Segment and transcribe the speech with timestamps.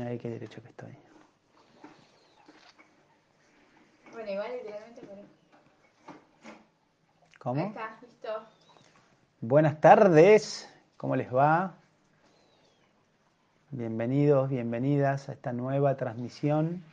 [0.00, 0.96] Ay, qué derecho que estoy.
[4.12, 5.22] Bueno, igual literalmente, pero.
[7.40, 7.60] ¿Cómo?
[7.62, 8.28] Ahí está, listo.
[9.40, 11.74] Buenas tardes, ¿cómo les va?
[13.70, 16.84] Bienvenidos, bienvenidas a esta nueva transmisión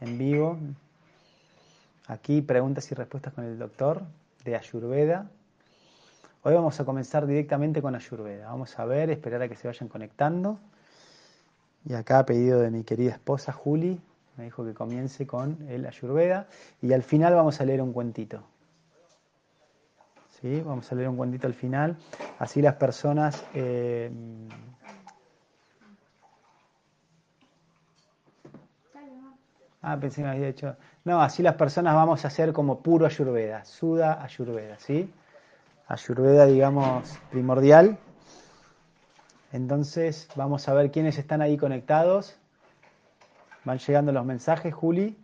[0.00, 0.58] en vivo.
[2.08, 4.02] Aquí preguntas y respuestas con el doctor
[4.44, 5.30] de Ayurveda.
[6.42, 8.48] Hoy vamos a comenzar directamente con Ayurveda.
[8.48, 10.58] Vamos a ver, esperar a que se vayan conectando.
[11.84, 14.00] Y acá a pedido de mi querida esposa Juli,
[14.36, 16.48] me dijo que comience con el Ayurveda.
[16.80, 18.42] Y al final vamos a leer un cuentito.
[20.40, 20.60] ¿Sí?
[20.60, 21.96] Vamos a leer un cuentito al final.
[22.38, 23.44] Así las personas...
[23.54, 24.10] eh,
[29.84, 30.76] Ah, pensé que me había dicho.
[31.04, 35.12] No, así las personas vamos a hacer como puro Ayurveda, Suda Ayurveda, ¿sí?
[35.88, 37.98] Ayurveda, digamos, primordial.
[39.52, 42.36] Entonces, vamos a ver quiénes están ahí conectados.
[43.64, 45.18] Van llegando los mensajes, Juli.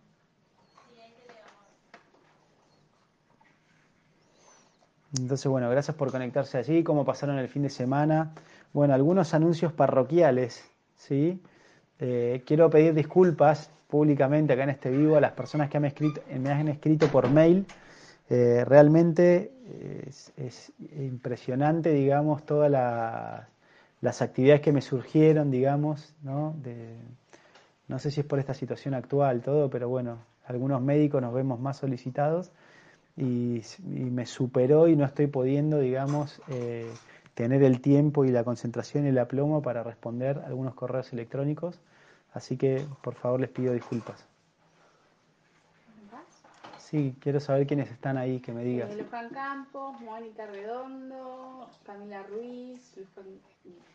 [5.16, 6.82] Entonces, bueno, gracias por conectarse allí.
[6.82, 8.34] ¿Cómo pasaron el fin de semana?
[8.72, 11.40] Bueno, algunos anuncios parroquiales, ¿sí?
[12.00, 16.20] Eh, quiero pedir disculpas públicamente acá en este vivo a las personas que me, escrito,
[16.38, 17.66] me han escrito por mail.
[18.30, 19.52] Eh, realmente
[20.06, 23.48] es, es, impresionante, digamos, todas la,
[24.00, 26.54] las actividades que me surgieron, digamos, ¿no?
[27.88, 31.58] No sé si es por esta situación actual, todo, pero bueno, algunos médicos nos vemos
[31.58, 32.50] más solicitados
[33.16, 36.90] y, y me superó y no estoy pudiendo, digamos, eh,
[37.38, 41.78] tener el tiempo y la concentración y el aplomo para responder algunos correos electrónicos.
[42.32, 44.26] Así que, por favor, les pido disculpas.
[46.78, 48.90] Sí, quiero saber quiénes están ahí, que me digan.
[48.90, 53.40] Eh, Luján Campos, Mónica Redondo, Camila Ruiz, Luján,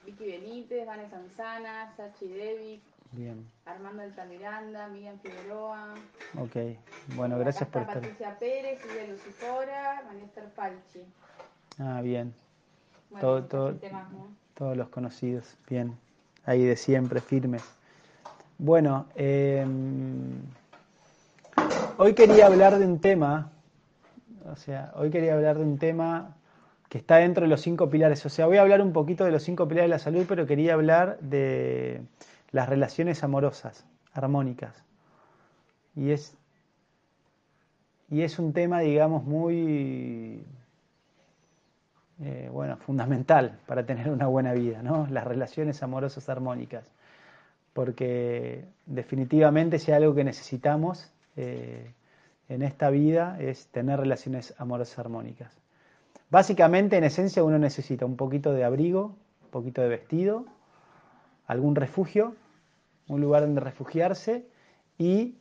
[0.06, 2.82] Vicky Benítez, Vanessa Manzana, Sachi Devi,
[3.12, 5.96] Bien, Armando Altamiranda, Miriam Figueroa.
[6.40, 6.78] ok.
[7.18, 7.96] Bueno, gracias por estar.
[7.96, 11.04] Patricia Pérez, Silvia Lucifora, María Falchi.
[11.80, 12.34] Ah, bien.
[13.14, 14.28] Bueno, Todo- mucha todo- gente más, ¿no?
[14.56, 15.96] Todos los conocidos, bien.
[16.46, 17.64] Ahí de siempre, firmes.
[18.58, 19.66] Bueno, eh,
[21.98, 23.52] hoy quería hablar de un tema,
[24.52, 26.36] o sea, hoy quería hablar de un tema
[26.90, 28.26] que está dentro de los cinco pilares.
[28.26, 30.46] O sea, voy a hablar un poquito de los cinco pilares de la salud, pero
[30.46, 32.02] quería hablar de
[32.52, 34.76] las relaciones amorosas, armónicas.
[35.96, 36.36] Y es,
[38.10, 40.44] y es un tema, digamos, muy
[42.26, 45.08] eh, bueno, fundamental para tener una buena vida, ¿no?
[45.10, 46.86] Las relaciones amorosas armónicas.
[47.74, 51.92] Porque definitivamente si hay algo que necesitamos eh,
[52.48, 55.60] en esta vida es tener relaciones amorosas armónicas.
[56.30, 60.46] Básicamente, en esencia, uno necesita un poquito de abrigo, un poquito de vestido,
[61.46, 62.36] algún refugio,
[63.10, 64.48] un lugar donde refugiarse
[64.98, 65.36] y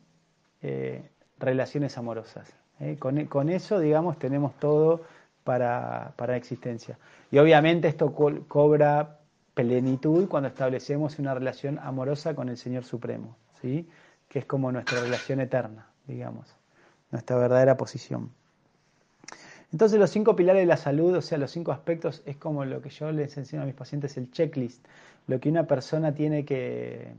[0.62, 2.52] eh, relaciones amorosas.
[2.98, 5.02] Con, con eso, digamos, tenemos todo
[5.44, 6.98] para, para la existencia.
[7.30, 9.18] Y obviamente esto co cobra
[9.54, 13.88] plenitud cuando establecemos una relación amorosa con el Señor Supremo, ¿sí?
[14.28, 16.54] que es como nuestra relación eterna, digamos,
[17.10, 18.30] nuestra verdadera posición.
[19.72, 22.80] Entonces los cinco pilares de la salud, o sea, los cinco aspectos, es como lo
[22.82, 24.84] que yo les enseño a mis pacientes, el checklist,
[25.26, 27.12] lo que una persona tiene que,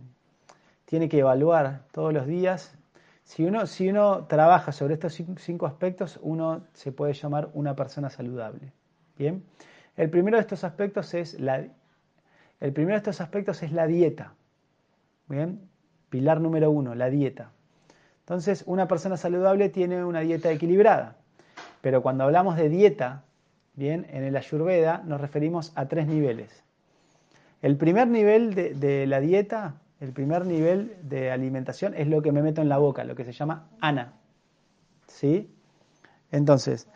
[0.85, 2.75] tiene que evaluar todos los días.
[3.23, 8.09] Si uno, si uno trabaja sobre estos cinco aspectos, uno se puede llamar una persona
[8.09, 8.73] saludable.
[9.17, 9.43] Bien,
[9.95, 11.65] el primero de estos aspectos es la,
[12.59, 14.33] el primero de estos aspectos es la dieta.
[15.27, 15.69] Bien,
[16.09, 17.51] pilar número uno, la dieta.
[18.19, 21.17] Entonces, una persona saludable tiene una dieta equilibrada.
[21.81, 23.23] Pero cuando hablamos de dieta,
[23.73, 26.63] bien, en el Ayurveda nos referimos a tres niveles.
[27.61, 32.33] El primer nivel de, de, la dieta, el primer nivel de alimentación es lo que
[32.33, 34.11] me meto en la boca, lo que se llama ana.
[35.07, 35.49] ¿Sí?
[36.29, 36.89] Entonces,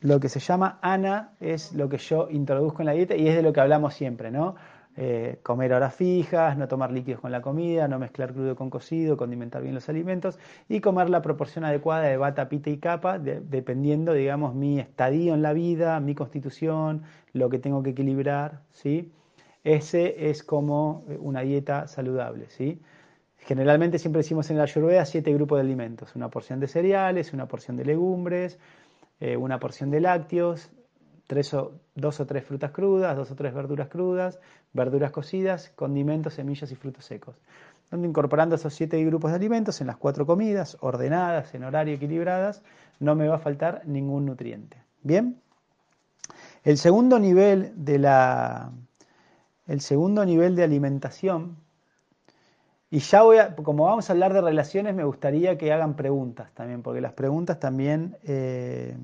[0.00, 3.36] lo que se llama ana es lo que yo introduzco en la dieta y es
[3.36, 4.56] de lo que hablamos siempre, ¿no?
[4.96, 9.16] Eh, comer horas fijas, no tomar líquidos con la comida, no mezclar crudo con cocido,
[9.16, 10.36] condimentar bien los alimentos
[10.68, 15.34] y comer la proporción adecuada de bata, pita y capa, de, dependiendo, digamos, mi estadio
[15.34, 19.12] en la vida, mi constitución, lo que tengo que equilibrar, ¿sí?
[19.66, 22.80] Ese es como una dieta saludable, ¿sí?
[23.38, 27.48] Generalmente siempre decimos en la Ayurveda siete grupos de alimentos, una porción de cereales, una
[27.48, 28.60] porción de legumbres,
[29.18, 30.70] eh, una porción de lácteos,
[31.26, 34.38] tres o, dos o tres frutas crudas, dos o tres verduras crudas,
[34.72, 37.34] verduras cocidas, condimentos, semillas y frutos secos.
[37.90, 42.62] donde incorporando esos siete grupos de alimentos en las cuatro comidas, ordenadas, en horario equilibradas,
[43.00, 44.76] no me va a faltar ningún nutriente.
[45.02, 45.40] Bien.
[46.62, 48.72] El segundo nivel de la,
[49.66, 51.56] el segundo nivel de alimentación,
[52.88, 56.52] y ya voy a, como vamos a hablar de relaciones, me gustaría que hagan preguntas
[56.54, 58.96] también, porque las preguntas también eh,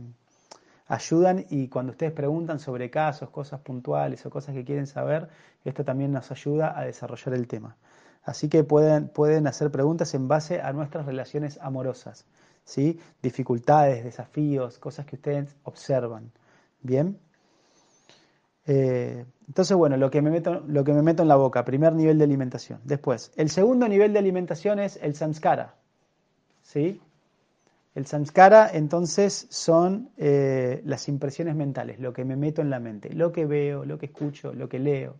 [0.86, 5.28] ayudan y cuando ustedes preguntan sobre casos, cosas puntuales o cosas que quieren saber,
[5.64, 7.76] esto también nos ayuda a desarrollar el tema.
[8.22, 12.24] Así que pueden, pueden hacer preguntas en base a nuestras relaciones amorosas,
[12.64, 13.00] ¿sí?
[13.20, 16.30] dificultades, desafíos, cosas que ustedes observan.
[16.82, 17.18] Bien.
[18.66, 21.92] Eh, entonces, bueno, lo que, me meto, lo que me meto en la boca, primer
[21.94, 22.80] nivel de alimentación.
[22.84, 25.74] Después, el segundo nivel de alimentación es el sanskara.
[26.62, 27.00] ¿sí?
[27.94, 33.12] El sanskara, entonces, son eh, las impresiones mentales, lo que me meto en la mente,
[33.12, 35.16] lo que veo, lo que escucho, lo que leo,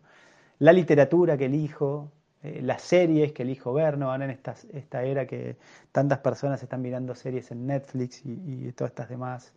[0.60, 2.10] la literatura que elijo,
[2.42, 4.10] eh, las series que elijo ver, ¿no?
[4.10, 5.56] Ahora en esta, esta era que
[5.90, 9.52] tantas personas están mirando series en Netflix y todas estas demás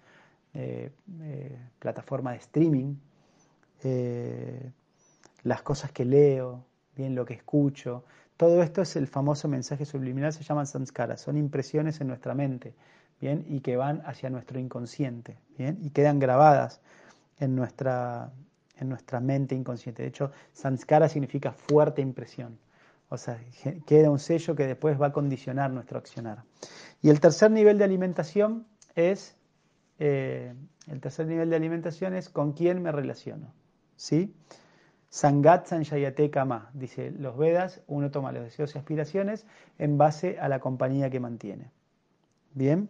[1.80, 2.96] plataformas de streaming,
[3.84, 4.72] eh,
[5.44, 8.04] las cosas que leo, bien lo que escucho.
[8.38, 12.74] Todo esto es el famoso mensaje subliminal, se llaman sanskaras, son impresiones en nuestra mente,
[13.22, 16.82] bien, y que van hacia nuestro inconsciente, bien, y quedan grabadas
[17.40, 18.32] en nuestra,
[18.78, 20.04] en nuestra mente inconsciente.
[20.04, 22.58] De hecho, sanskara significa fuerte impresión.
[23.10, 23.40] O sea,
[23.86, 26.44] queda un sello que después va a condicionar nuestro accionar.
[27.02, 29.36] Y el tercer nivel de alimentación es,
[30.00, 30.54] eh,
[30.88, 33.54] el tercer nivel de alimentación es con quién me relaciono.
[33.96, 34.36] ¿Sí?
[35.10, 39.46] Sangat Sanjayate Kama, dice los Vedas, uno toma los deseos y aspiraciones
[39.78, 41.72] en base a la compañía que mantiene.
[42.54, 42.90] Bien,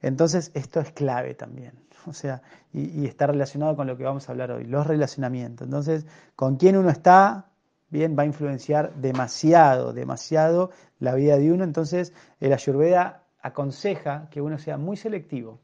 [0.00, 1.72] entonces esto es clave también,
[2.06, 2.42] o sea,
[2.72, 5.66] y, y, está relacionado con lo que vamos a hablar hoy, los relacionamientos.
[5.66, 7.50] Entonces, con quién uno está,
[7.88, 11.64] bien, va a influenciar demasiado, demasiado la vida de uno.
[11.64, 15.60] Entonces, el Ayurveda aconseja que uno sea muy selectivo,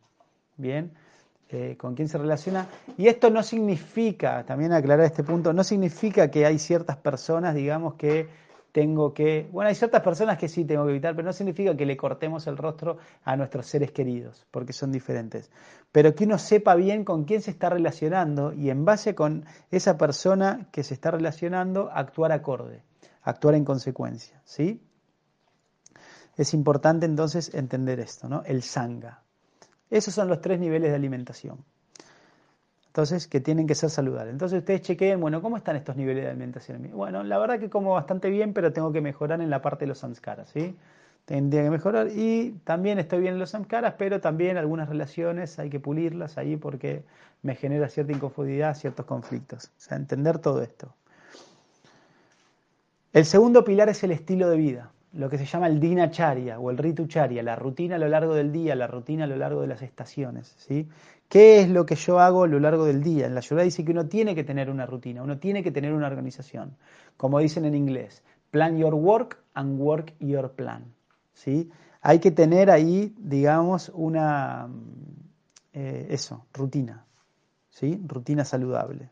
[0.57, 0.93] bien,
[1.53, 2.67] eh, con quién se relaciona.
[2.97, 7.95] Y esto no significa, también aclarar este punto, no significa que hay ciertas personas, digamos,
[7.95, 8.29] que
[8.73, 11.85] tengo que, bueno, hay ciertas personas que sí tengo que evitar, pero no significa que
[11.85, 15.51] le cortemos el rostro a nuestros seres queridos, porque son diferentes.
[15.93, 19.99] Pero que uno sepa bien con quién se está relacionando y en base con esa
[19.99, 22.83] persona que se está relacionando, actuar acorde,
[23.23, 24.81] actuar en consecuencia, ¿sí?
[26.37, 28.43] Es importante entonces entender esto, ¿no?
[28.47, 29.22] El sanga.
[29.93, 31.59] Esos son los tres niveles de alimentación.
[32.87, 34.33] Entonces, que tienen que ser saludables.
[34.33, 36.91] Entonces ustedes chequeen, bueno, ¿cómo están estos niveles de alimentación?
[36.95, 39.89] Bueno, la verdad que como bastante bien, pero tengo que mejorar en la parte de
[39.89, 40.75] los samskaras, ¿sí?
[41.27, 42.09] Tendría que mejorar.
[42.09, 46.57] Y también estoy bien en los samskaras, pero también algunas relaciones hay que pulirlas ahí
[46.57, 47.05] porque
[47.43, 49.67] me genera cierta inconformidad, ciertos conflictos.
[49.67, 50.95] O sea, entender todo esto.
[53.13, 56.71] El segundo pilar es el estilo de vida lo que se llama el dinacharya o
[56.71, 59.67] el ritucharya, la rutina a lo largo del día, la rutina a lo largo de
[59.67, 60.55] las estaciones.
[60.57, 60.89] ¿sí?
[61.29, 63.27] ¿Qué es lo que yo hago a lo largo del día?
[63.27, 65.93] En la Yoruba dice que uno tiene que tener una rutina, uno tiene que tener
[65.93, 66.77] una organización.
[67.17, 70.95] Como dicen en inglés, plan your work and work your plan.
[71.35, 71.71] ¿sí?
[72.01, 74.69] Hay que tener ahí, digamos, una,
[75.73, 77.05] eh, eso, rutina,
[77.71, 78.01] ¿sí?
[78.07, 79.11] rutina saludable.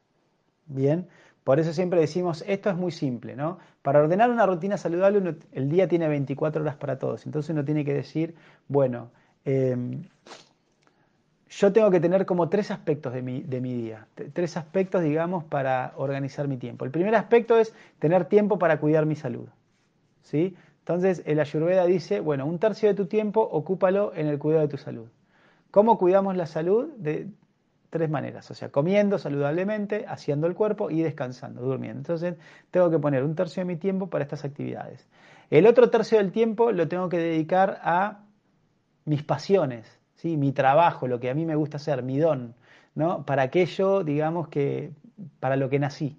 [0.66, 1.08] Bien,
[1.44, 3.58] por eso siempre decimos, esto es muy simple, ¿no?
[3.82, 7.24] Para ordenar una rutina saludable, el día tiene 24 horas para todos.
[7.26, 8.34] Entonces uno tiene que decir,
[8.68, 9.10] bueno,
[9.44, 10.02] em,
[11.48, 15.44] yo tengo que tener como tres aspectos de mi, de mi día, tres aspectos, digamos,
[15.44, 16.84] para organizar mi tiempo.
[16.84, 19.48] El primer aspecto es tener tiempo para cuidar mi salud,
[20.22, 20.54] ¿sí?
[20.80, 24.68] Entonces el Ayurveda dice, bueno, un tercio de tu tiempo ocúpalo en el cuidado de
[24.68, 25.08] tu salud.
[25.70, 26.88] ¿Cómo cuidamos la salud?
[26.96, 27.28] De,
[27.90, 31.98] tres maneras, o sea, comiendo saludablemente, haciendo el cuerpo y descansando, durmiendo.
[31.98, 32.36] Entonces,
[32.70, 35.08] tengo que poner un tercio de mi tiempo para estas actividades.
[35.50, 38.20] El otro tercio del tiempo lo tengo que dedicar a
[39.04, 40.36] mis pasiones, ¿sí?
[40.36, 42.54] mi trabajo, lo que a mí me gusta hacer, mi don,
[42.94, 43.26] ¿no?
[43.26, 44.92] para aquello, digamos, que
[45.40, 46.16] para lo que nací.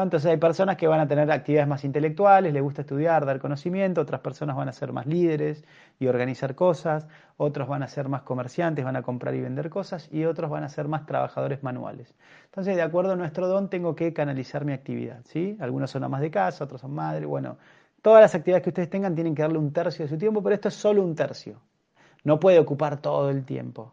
[0.00, 4.00] Entonces hay personas que van a tener actividades más intelectuales, les gusta estudiar, dar conocimiento,
[4.00, 5.64] otras personas van a ser más líderes
[5.98, 7.06] y organizar cosas,
[7.36, 10.64] otros van a ser más comerciantes, van a comprar y vender cosas y otros van
[10.64, 12.14] a ser más trabajadores manuales.
[12.46, 15.20] Entonces, de acuerdo a nuestro don, tengo que canalizar mi actividad.
[15.24, 15.58] ¿sí?
[15.60, 17.58] Algunos son amas de casa, otros son madres, bueno,
[18.00, 20.54] todas las actividades que ustedes tengan tienen que darle un tercio de su tiempo, pero
[20.54, 21.60] esto es solo un tercio.
[22.24, 23.92] No puede ocupar todo el tiempo.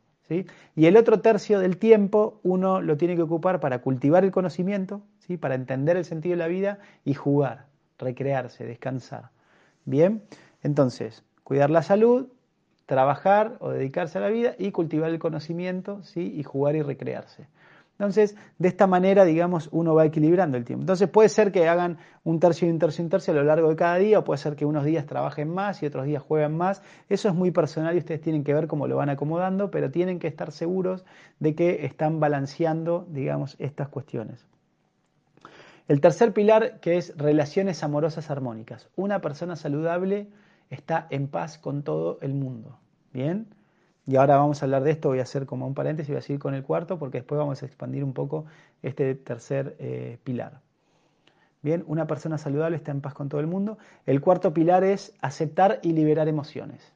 [0.76, 5.02] Y el otro tercio del tiempo uno lo tiene que ocupar para cultivar el conocimiento,
[5.20, 5.38] ¿sí?
[5.38, 7.66] para entender el sentido de la vida y jugar,
[7.98, 9.30] recrearse, descansar.
[9.86, 10.22] Bien,
[10.62, 12.28] entonces, cuidar la salud,
[12.86, 16.34] trabajar o dedicarse a la vida y cultivar el conocimiento ¿sí?
[16.36, 17.48] y jugar y recrearse.
[18.00, 20.84] Entonces, de esta manera, digamos, uno va equilibrando el tiempo.
[20.84, 23.44] Entonces, puede ser que hagan un tercio y un tercio y un tercio a lo
[23.44, 26.24] largo de cada día, o puede ser que unos días trabajen más y otros días
[26.24, 26.82] jueguen más.
[27.10, 30.18] Eso es muy personal y ustedes tienen que ver cómo lo van acomodando, pero tienen
[30.18, 31.04] que estar seguros
[31.40, 34.48] de que están balanceando, digamos, estas cuestiones.
[35.90, 38.88] El tercer pilar, que es relaciones amorosas armónicas.
[38.96, 40.30] Una persona saludable
[40.70, 42.80] está en paz con todo el mundo.
[43.12, 43.48] ¿Bien?
[44.10, 46.22] Y ahora vamos a hablar de esto, voy a hacer como un paréntesis, voy a
[46.22, 48.46] seguir con el cuarto porque después vamos a expandir un poco
[48.82, 50.62] este tercer eh, pilar.
[51.62, 53.78] Bien, una persona saludable está en paz con todo el mundo.
[54.08, 56.92] El cuarto pilar es aceptar y liberar emociones.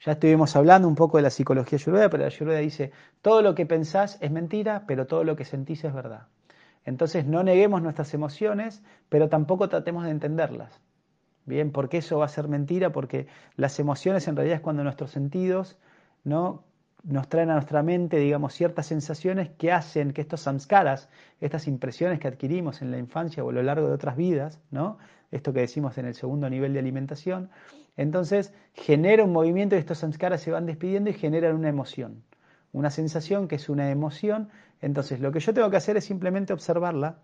[0.00, 2.90] Ya estuvimos hablando un poco de la psicología ayurveda, pero la ayurveda dice,
[3.22, 6.26] todo lo que pensás es mentira, pero todo lo que sentís es verdad.
[6.84, 10.80] Entonces no neguemos nuestras emociones, pero tampoco tratemos de entenderlas.
[11.46, 15.12] Bien, porque eso va a ser mentira, porque las emociones en realidad es cuando nuestros
[15.12, 15.78] sentidos
[16.24, 16.64] ¿no?
[17.04, 22.18] nos traen a nuestra mente, digamos, ciertas sensaciones que hacen que estos samskaras, estas impresiones
[22.18, 24.98] que adquirimos en la infancia o a lo largo de otras vidas, ¿no?
[25.30, 27.50] esto que decimos en el segundo nivel de alimentación,
[27.96, 32.22] entonces genera un movimiento y estos samskaras se van despidiendo y generan una emoción,
[32.72, 34.48] una sensación que es una emoción,
[34.80, 37.18] entonces lo que yo tengo que hacer es simplemente observarla,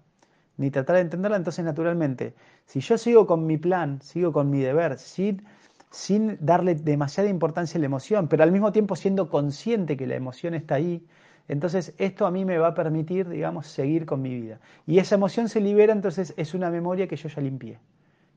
[0.59, 2.35] ni tratar de entenderla, entonces naturalmente,
[2.67, 5.43] si yo sigo con mi plan, sigo con mi deber, sin
[5.91, 10.15] sin darle demasiada importancia a la emoción, pero al mismo tiempo siendo consciente que la
[10.15, 11.05] emoción está ahí,
[11.49, 14.61] entonces esto a mí me va a permitir, digamos, seguir con mi vida.
[14.87, 17.81] Y esa emoción se libera, entonces es una memoria que yo ya limpié.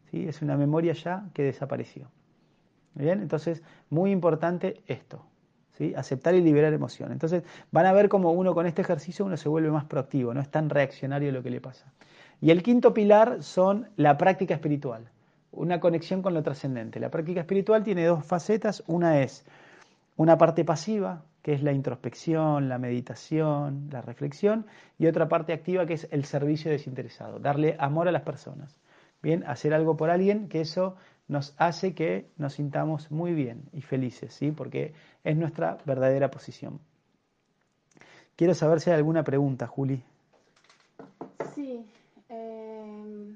[0.10, 0.28] ¿sí?
[0.28, 2.10] Es una memoria ya que desapareció.
[2.96, 3.22] ¿Bien?
[3.22, 5.24] Entonces, muy importante esto.
[5.78, 5.94] ¿sí?
[5.96, 7.12] Aceptar y liberar emoción.
[7.12, 10.42] Entonces, van a ver cómo uno con este ejercicio uno se vuelve más proactivo, no
[10.42, 11.94] es tan reaccionario lo que le pasa.
[12.42, 15.08] Y el quinto pilar son la práctica espiritual
[15.54, 17.00] una conexión con lo trascendente.
[17.00, 18.84] La práctica espiritual tiene dos facetas.
[18.88, 19.46] Una es
[20.18, 24.66] una parte pasiva, que es la introspección, la meditación, la reflexión,
[24.98, 28.76] y otra parte activa, que es el servicio desinteresado, darle amor a las personas.
[29.22, 30.96] Bien, hacer algo por alguien, que eso
[31.28, 34.52] nos hace que nos sintamos muy bien y felices, ¿sí?
[34.52, 34.94] porque
[35.24, 36.80] es nuestra verdadera posición.
[38.36, 40.04] Quiero saber si hay alguna pregunta, Juli.
[41.56, 41.86] Sí.
[42.30, 43.34] Eh...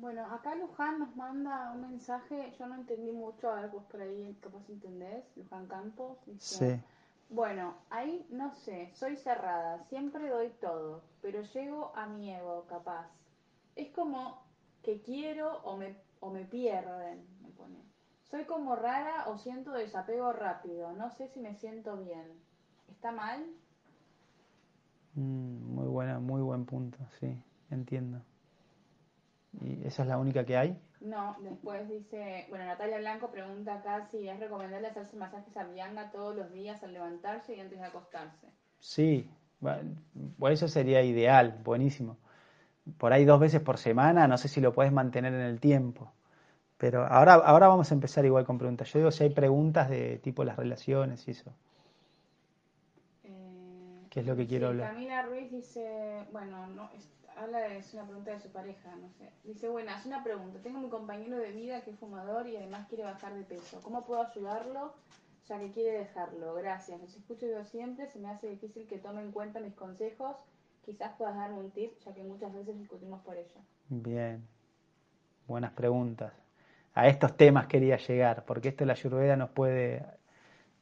[0.00, 4.00] Bueno, acá Luján nos manda un mensaje, yo no entendí mucho, a ver vos por
[4.00, 6.18] ahí capaz entendés, Luján Campos.
[6.38, 6.80] sí.
[7.28, 13.06] Bueno, ahí no sé, soy cerrada, siempre doy todo, pero llego a mi ego, capaz.
[13.76, 14.42] Es como
[14.82, 17.78] que quiero o me, o me pierden, me pone.
[18.24, 22.26] Soy como rara o siento desapego rápido, no sé si me siento bien.
[22.90, 23.46] ¿Está mal?
[25.14, 28.22] Mm, muy buena, muy buen punto, sí, entiendo.
[29.60, 30.78] ¿Y esa es la única que hay?
[31.00, 36.10] No, después dice, bueno, Natalia Blanco pregunta acá si es recomendable hacerse masajes a Bianca
[36.10, 38.48] todos los días al levantarse y antes de acostarse.
[38.78, 39.28] Sí,
[39.60, 39.96] bueno,
[40.50, 42.16] eso sería ideal, buenísimo.
[42.98, 46.12] Por ahí dos veces por semana, no sé si lo puedes mantener en el tiempo.
[46.76, 48.90] Pero ahora, ahora vamos a empezar igual con preguntas.
[48.92, 51.52] Yo digo si hay preguntas de tipo las relaciones y eso.
[53.24, 54.92] Eh, ¿Qué es lo que quiero hablar?
[54.92, 56.90] Camila Ruiz dice, bueno, no,
[57.36, 59.30] habla es una pregunta de su pareja, no sé.
[59.44, 60.58] Dice, bueno, hace una pregunta.
[60.62, 63.80] Tengo mi compañero de vida que es fumador y además quiere bajar de peso.
[63.82, 64.94] ¿Cómo puedo ayudarlo
[65.48, 66.54] ya que quiere dejarlo?
[66.54, 67.00] Gracias.
[67.00, 68.08] Los escucho yo siempre.
[68.08, 70.36] Se me hace difícil que tome en cuenta mis consejos.
[70.84, 73.60] Quizás puedas darme un tip, ya que muchas veces discutimos por ello.
[73.88, 74.46] Bien.
[75.46, 76.32] Buenas preguntas.
[76.94, 80.04] A estos temas quería llegar, porque esto de la Ayurveda nos puede,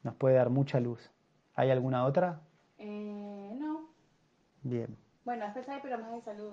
[0.03, 1.11] nos puede dar mucha luz.
[1.55, 2.41] ¿Hay alguna otra?
[2.79, 3.89] Eh, no.
[4.63, 4.97] Bien.
[5.29, 6.53] Bueno, después hay, pero más de salud.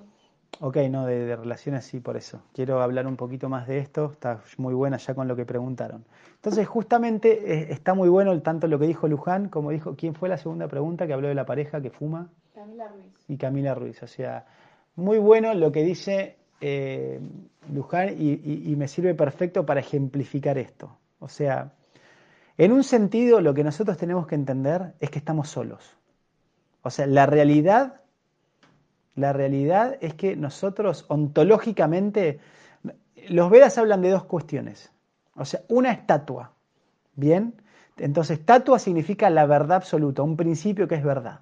[0.59, 2.41] Ok, no, de, relaciones sí, por eso.
[2.53, 6.03] Quiero hablar un poquito más de esto, está muy buena ya con lo que preguntaron.
[6.33, 10.27] Entonces, justamente eh, está muy bueno tanto lo que dijo Luján como dijo, ¿quién fue
[10.27, 12.27] la segunda pregunta que habló de la pareja que fuma?
[12.53, 13.13] Camila Ruiz.
[13.29, 14.45] Y Camila Ruiz, o sea,
[14.97, 17.21] muy bueno lo que dice eh,
[17.71, 20.97] Luján y me sirve perfecto para ejemplificar esto.
[21.19, 21.71] O sea,
[22.57, 25.95] en un sentido lo que nosotros tenemos que entender es que estamos solos.
[26.81, 28.01] O sea, la realidad
[29.15, 32.39] la realidad es que nosotros ontológicamente,
[33.29, 34.91] los Vedas hablan de dos cuestiones.
[35.35, 36.51] O sea, una estatua.
[37.15, 37.53] ¿Bien?
[37.97, 41.39] Entonces, estatua significa la verdad absoluta, un principio que es verdad.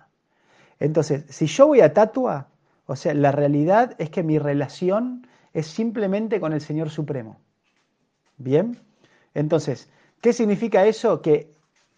[0.79, 2.47] Entonces, si yo voy a tatua,
[2.85, 7.39] o sea, la realidad es que mi relación es simplemente con el Señor Supremo.
[8.37, 8.79] ¿Bien?
[9.33, 9.89] Entonces,
[10.21, 11.21] ¿qué significa eso?
[11.21, 11.52] Que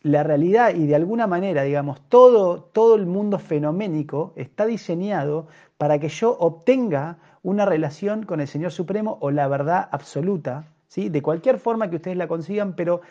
[0.06, 5.48] la realidad y de alguna manera, digamos, todo, todo el mundo fenoménico está diseñado
[5.78, 11.10] para que yo obtenga una relación con el Señor Supremo o la verdad absoluta, ¿sí?
[11.10, 13.02] de cualquier forma que ustedes la consigan, pero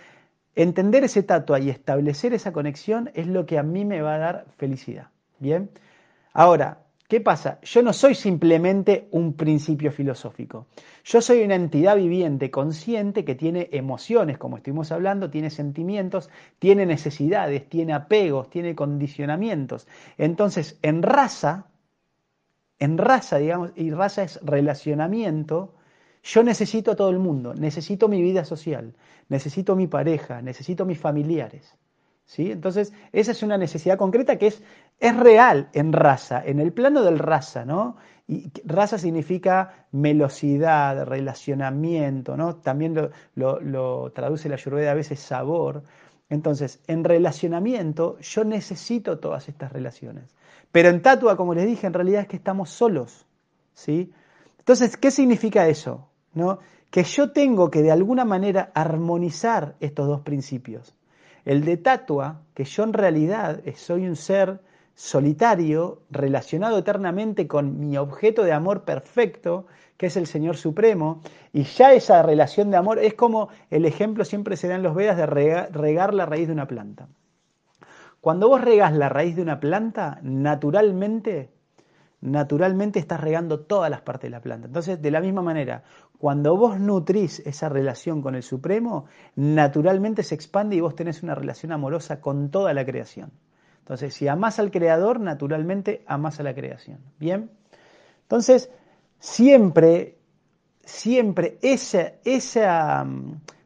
[0.54, 4.18] entender ese tatua y establecer esa conexión es lo que a mí me va a
[4.18, 5.08] dar felicidad.
[5.40, 5.70] Bien.
[6.32, 6.83] Ahora,
[7.14, 7.60] ¿qué pasa?
[7.62, 10.66] Yo no soy simplemente un principio filosófico.
[11.04, 16.28] Yo soy una entidad viviente, consciente, que tiene emociones, como estuvimos hablando, tiene sentimientos,
[16.58, 19.86] tiene necesidades, tiene apegos, tiene condicionamientos.
[20.18, 21.68] Entonces, en raza,
[22.80, 25.76] en raza, digamos, y raza es relacionamiento,
[26.24, 28.92] yo necesito a todo el mundo, necesito mi vida social,
[29.28, 31.76] necesito mi pareja, necesito mis familiares.
[32.24, 32.50] ¿Sí?
[32.50, 34.62] Entonces, esa es una necesidad concreta que es,
[35.00, 37.96] es real en raza, en el plano del raza, ¿no?
[38.26, 42.56] Y raza significa melosidad, relacionamiento, ¿no?
[42.56, 45.82] También lo, lo, traduce la Ayurveda a veces sabor.
[46.30, 50.34] Entonces, en relacionamiento yo necesito todas estas relaciones.
[50.72, 53.26] Pero en Tatua, como les dije, en realidad es que estamos solos,
[53.74, 54.10] ¿sí?
[54.58, 56.08] Entonces, ¿qué significa eso?
[56.32, 56.60] ¿No?
[56.90, 60.94] Que yo tengo que de alguna manera armonizar estos dos principios.
[61.44, 64.60] El de Tatua, que yo en realidad soy un ser
[64.94, 71.20] solitario, relacionado eternamente con mi objeto de amor perfecto, que es el Señor Supremo,
[71.52, 74.94] y ya esa relación de amor es como el ejemplo siempre se da en los
[74.94, 77.08] Vedas de regar, la raíz de una planta.
[78.20, 81.50] Cuando vos regas la raíz de una planta, naturalmente,
[82.20, 84.66] naturalmente estás regando todas las partes de la planta.
[84.66, 85.82] Entonces, de la misma manera,
[86.24, 89.04] cuando vos nutrís esa relación con el Supremo,
[89.36, 93.30] naturalmente se expande y vos tenés una relación amorosa con toda la creación.
[93.80, 97.00] Entonces, si amás al creador, naturalmente amás a la creación.
[97.20, 97.50] ¿Bien?
[98.22, 98.70] Entonces,
[99.18, 100.16] siempre,
[100.82, 103.06] siempre esa, esa...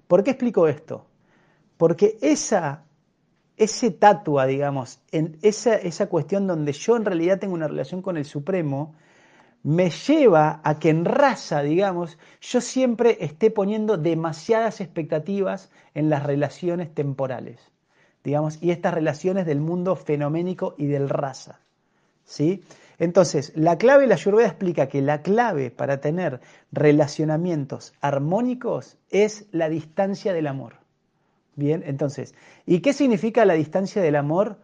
[0.08, 1.06] ¿Por qué explico esto?
[1.76, 2.82] Porque esa,
[3.56, 8.16] ese tatua, digamos, en esa, esa cuestión donde yo en realidad tengo una relación con
[8.16, 8.96] el Supremo,
[9.62, 16.22] me lleva a que en raza, digamos, yo siempre esté poniendo demasiadas expectativas en las
[16.22, 17.72] relaciones temporales
[18.24, 21.60] digamos, y estas relaciones del mundo fenoménico y del raza.
[22.24, 22.62] ¿sí?
[22.98, 26.40] Entonces, la clave, la Ayurveda explica que la clave para tener
[26.72, 30.74] relacionamientos armónicos es la distancia del amor.
[31.54, 32.34] Bien, entonces,
[32.66, 34.58] ¿y qué significa la distancia del amor?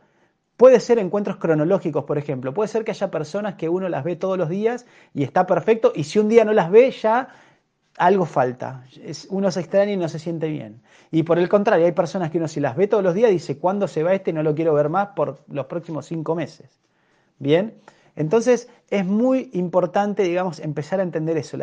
[0.56, 2.54] Puede ser encuentros cronológicos, por ejemplo.
[2.54, 5.92] Puede ser que haya personas que uno las ve todos los días y está perfecto,
[5.94, 7.28] y si un día no las ve, ya
[7.96, 8.84] algo falta.
[9.30, 10.82] uno se extraña y no se siente bien.
[11.10, 13.58] Y por el contrario, hay personas que uno si las ve todos los días dice,
[13.58, 14.32] ¿cuándo se va este?
[14.32, 16.80] No lo quiero ver más por los próximos cinco meses.
[17.38, 17.74] Bien,
[18.16, 21.56] entonces es muy importante, digamos, empezar a entender eso.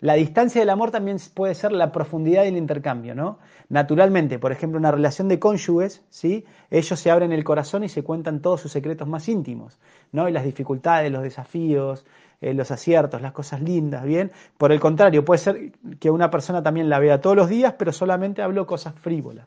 [0.00, 3.38] La, distancia del amor también puede ser la profundidad del intercambio, ¿no?
[3.68, 6.44] Naturalmente, por ejemplo, una relación de cónyuges, ¿sí?
[6.70, 9.78] Ellos se abren el corazón y se cuentan todos sus secretos más íntimos,
[10.10, 10.28] ¿no?
[10.28, 12.04] Y las dificultades, los desafíos,
[12.40, 14.32] eh, los aciertos, las cosas lindas, ¿bien?
[14.58, 17.92] Por el contrario, puede ser que una persona también la vea todos los días, pero
[17.92, 19.46] solamente habló cosas frívolas,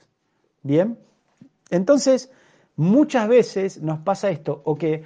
[0.63, 0.97] ¿bien?
[1.69, 2.31] Entonces,
[2.77, 5.03] muchas veces nos pasa esto, o que,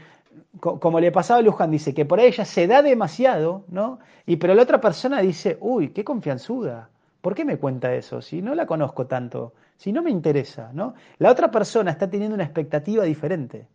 [0.60, 4.00] como le pasaba a Luján, dice que por ella se da demasiado, ¿no?
[4.26, 6.90] Y pero la otra persona dice, uy, qué confianzuda,
[7.22, 8.22] ¿por qué me cuenta eso?
[8.22, 10.94] Si no la conozco tanto, si no me interesa, ¿no?
[11.18, 13.68] La otra persona está teniendo una expectativa diferente.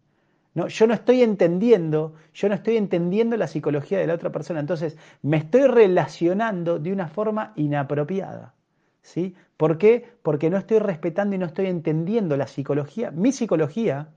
[0.55, 4.61] No, yo no estoy entendiendo, yo no estoy entendiendo la psicología de la otra persona.
[4.61, 8.55] Entonces, me estoy relacionando de una forma inapropiada.
[9.03, 9.35] ¿Sí?
[9.57, 10.07] ¿Por qué?
[10.23, 14.09] Porque no estoy respetando y no estoy entendiendo la psicología, mi psicología,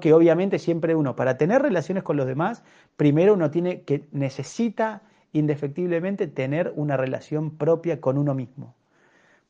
[0.00, 2.62] Que obviamente siempre uno, para tener relaciones con los demás,
[2.96, 8.74] primero uno tiene que necesita indefectiblemente tener una relación propia con uno mismo.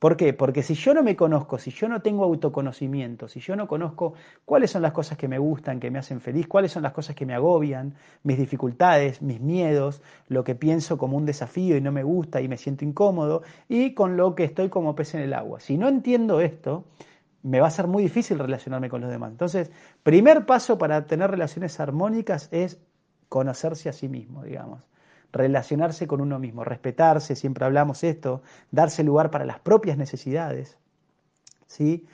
[0.01, 0.33] ¿Por qué?
[0.33, 4.15] Porque si yo no me conozco, si yo no tengo autoconocimiento, si yo no conozco
[4.47, 7.15] cuáles son las cosas que me gustan, que me hacen feliz, cuáles son las cosas
[7.15, 11.93] que me agobian, mis dificultades, mis miedos, lo que pienso como un desafío y no
[11.93, 15.35] me gusta y me siento incómodo, y con lo que estoy como pez en el
[15.35, 15.61] agua.
[15.61, 16.87] Si no entiendo esto,
[17.43, 19.31] me va a ser muy difícil relacionarme con los demás.
[19.31, 19.71] Entonces,
[20.03, 22.79] primer paso para tener relaciones armónicas es
[23.29, 24.91] conocerse a sí mismo, digamos
[25.33, 30.77] relacionarse con uno mismo, respetarse, siempre hablamos esto, darse lugar para las propias necesidades.
[31.67, 32.07] ¿Sí?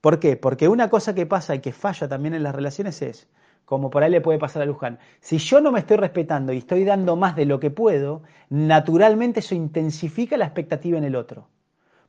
[0.00, 0.36] ¿Por qué?
[0.36, 3.28] Porque una cosa que pasa y que falla también en las relaciones es,
[3.64, 6.58] como por ahí le puede pasar a Luján, si yo no me estoy respetando y
[6.58, 11.48] estoy dando más de lo que puedo, naturalmente eso intensifica la expectativa en el otro.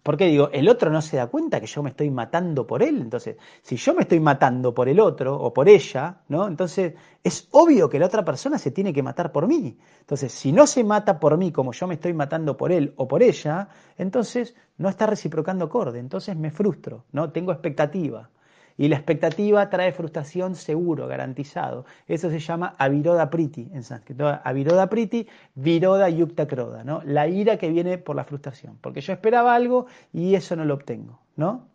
[0.06, 3.02] Porque digo, el otro no se da cuenta que yo me estoy matando por él.
[3.02, 6.48] Entonces, si yo me estoy matando por el otro o por ella, ¿no?
[6.48, 9.76] Entonces, es obvio que la otra persona se tiene que matar por mí.
[10.02, 13.08] Entonces, si no se mata por mí como yo me estoy matando por él o
[13.08, 15.98] por ella, entonces no está reciprocando acorde.
[15.98, 17.32] Entonces me frustro, ¿no?
[17.32, 18.30] Tengo expectativa.
[18.78, 21.86] Y la expectativa trae frustración seguro, garantizado.
[22.08, 24.28] Eso se llama aviroda priti en sánscrito.
[24.44, 27.02] Aviroda priti, viroda yukta kroda, ¿no?
[27.06, 28.78] La ira que viene por la frustración.
[28.82, 31.68] Porque yo esperaba algo y eso no lo obtengo, ¿no?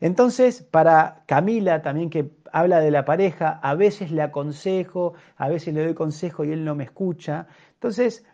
[0.00, 5.72] Entonces, para Camila también, que habla de la pareja, a veces le aconsejo, a veces
[5.72, 7.46] le doy consejo y él no me escucha.
[7.74, 8.24] Entonces,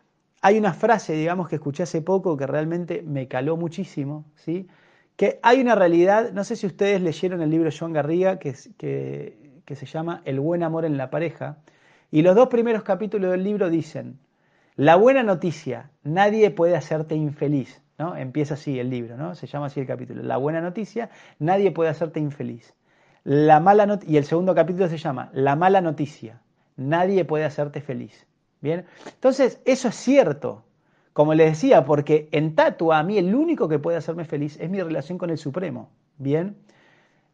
[0.43, 4.69] hay una frase, digamos, que escuché hace poco que realmente me caló muchísimo, ¿sí?
[5.21, 8.55] Que hay una realidad, no sé si ustedes leyeron el libro de Joan Garriga, que,
[8.79, 11.59] que, se llama El buen amor en la pareja,
[12.11, 14.19] y los dos primeros capítulos del libro dicen,
[14.77, 18.17] la buena noticia, nadie puede hacerte infeliz, ¿no?
[18.17, 19.35] Empieza así el libro, ¿no?
[19.35, 20.23] Se llama así el capítulo.
[20.23, 22.73] La buena noticia, nadie puede hacerte infeliz.
[23.23, 26.41] La mala y el segundo capítulo se llama La mala noticia,
[26.79, 28.27] nadie puede hacerte feliz.
[28.63, 30.65] Bien, entonces eso es cierto,
[31.13, 34.71] como les decía, porque en Tatua a mí el único que puede hacerme feliz es
[34.71, 35.91] mi relación con el Supremo.
[36.19, 36.57] Bien,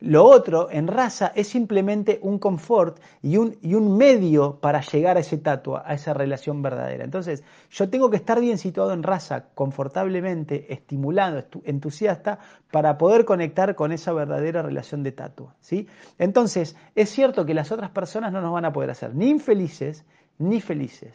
[0.00, 5.16] lo otro en raza es simplemente un confort y un, y un medio para llegar
[5.16, 7.02] a ese tatua, a esa relación verdadera.
[7.02, 12.38] Entonces, yo tengo que estar bien situado en raza, confortablemente, estimulado, entusiasta,
[12.70, 15.54] para poder conectar con esa verdadera relación de tatua.
[15.60, 15.86] ¿sí?
[16.18, 20.04] Entonces, es cierto que las otras personas no nos van a poder hacer ni infelices
[20.38, 21.14] ni felices.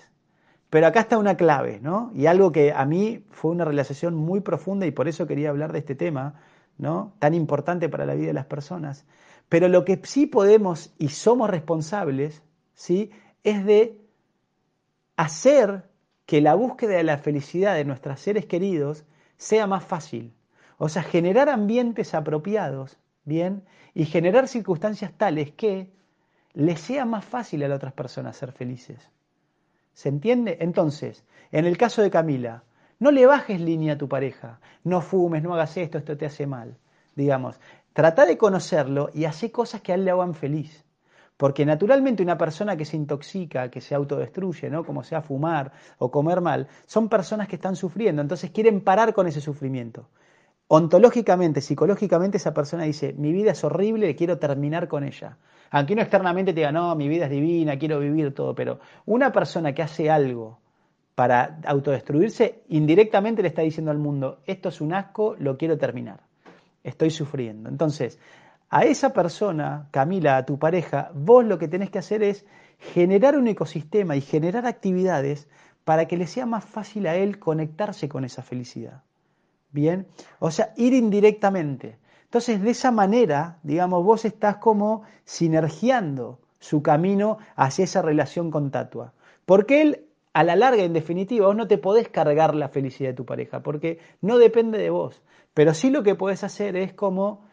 [0.71, 2.11] Pero acá está una clave, ¿no?
[2.15, 5.73] Y algo que a mí fue una realización muy profunda y por eso quería hablar
[5.73, 6.35] de este tema,
[6.77, 7.13] ¿no?
[7.19, 9.05] Tan importante para la vida de las personas.
[9.49, 12.41] Pero lo que sí podemos y somos responsables,
[12.73, 13.11] ¿sí?
[13.43, 13.99] Es de
[15.17, 15.89] hacer
[16.25, 19.03] que la búsqueda de la felicidad de nuestros seres queridos
[19.35, 20.33] sea más fácil.
[20.77, 23.65] O sea, generar ambientes apropiados, ¿bien?
[23.93, 25.91] Y generar circunstancias tales que
[26.53, 29.11] les sea más fácil a las otras personas ser felices.
[29.93, 30.57] ¿Se entiende?
[30.61, 32.63] Entonces, en el caso de Camila,
[32.99, 36.45] no le bajes línea a tu pareja, no fumes, no hagas esto, esto te hace
[36.45, 36.77] mal.
[37.15, 37.59] Digamos,
[37.93, 40.85] trata de conocerlo y hace cosas que a él le hagan feliz.
[41.35, 44.85] Porque naturalmente una persona que se intoxica, que se autodestruye, ¿no?
[44.85, 49.27] como sea fumar o comer mal, son personas que están sufriendo, entonces quieren parar con
[49.27, 50.07] ese sufrimiento.
[50.67, 55.37] Ontológicamente, psicológicamente, esa persona dice, mi vida es horrible, quiero terminar con ella.
[55.71, 59.31] Aunque uno externamente te diga, no, mi vida es divina, quiero vivir todo, pero una
[59.31, 60.59] persona que hace algo
[61.15, 66.21] para autodestruirse, indirectamente le está diciendo al mundo, esto es un asco, lo quiero terminar,
[66.83, 67.69] estoy sufriendo.
[67.69, 68.19] Entonces,
[68.69, 72.45] a esa persona, Camila, a tu pareja, vos lo que tenés que hacer es
[72.77, 75.47] generar un ecosistema y generar actividades
[75.83, 79.03] para que le sea más fácil a él conectarse con esa felicidad.
[79.71, 80.07] Bien,
[80.39, 81.97] o sea, ir indirectamente.
[82.31, 88.71] Entonces, de esa manera, digamos, vos estás como sinergiando su camino hacia esa relación con
[88.71, 89.11] Tatua.
[89.45, 93.15] Porque él, a la larga, en definitiva, vos no te podés cargar la felicidad de
[93.15, 95.21] tu pareja, porque no depende de vos.
[95.53, 97.43] Pero sí lo que podés hacer es como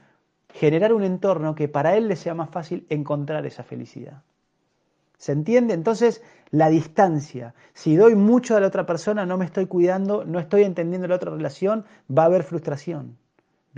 [0.54, 4.22] generar un entorno que para él le sea más fácil encontrar esa felicidad.
[5.16, 5.74] ¿Se entiende?
[5.74, 7.52] Entonces, la distancia.
[7.74, 11.16] Si doy mucho a la otra persona, no me estoy cuidando, no estoy entendiendo la
[11.16, 11.84] otra relación,
[12.16, 13.18] va a haber frustración.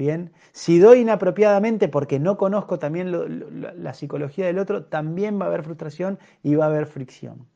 [0.01, 3.13] Bien, si doy inapropiadamente porque no conozco también
[3.85, 7.47] la psicología del otro, también va a haber frustración y va a haber fricción.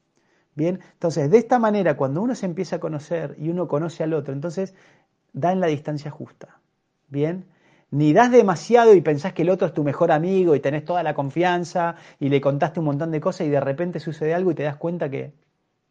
[0.54, 4.12] Bien, entonces de esta manera, cuando uno se empieza a conocer y uno conoce al
[4.12, 4.74] otro, entonces
[5.33, 6.61] da en la distancia justa.
[7.09, 7.46] Bien,
[7.90, 11.02] ni das demasiado y pensás que el otro es tu mejor amigo y tenés toda
[11.02, 14.54] la confianza y le contaste un montón de cosas y de repente sucede algo y
[14.54, 15.33] te das cuenta que,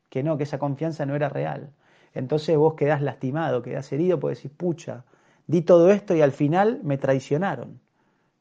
[0.07, 1.71] que no, que esa confianza no era real.
[2.13, 5.03] Entonces vos quedás lastimado, quedás herido porque decís, pucha,
[5.47, 7.79] di todo esto y al final me traicionaron.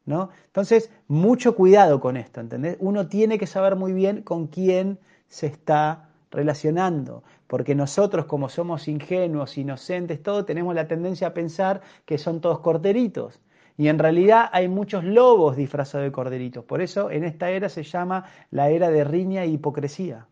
[0.05, 0.29] ¿no?
[0.47, 2.77] Entonces, mucho cuidado con esto, ¿entendés?
[2.79, 8.87] Uno tiene que saber muy bien con quién se está relacionando, porque nosotros como somos
[8.87, 13.39] ingenuos, inocentes, todo, tenemos la tendencia a pensar que son todos corderitos.
[13.77, 16.63] Y en realidad hay muchos lobos disfrazados de corderitos.
[16.65, 20.27] Por eso en esta era se llama la era de riña e hipocresía.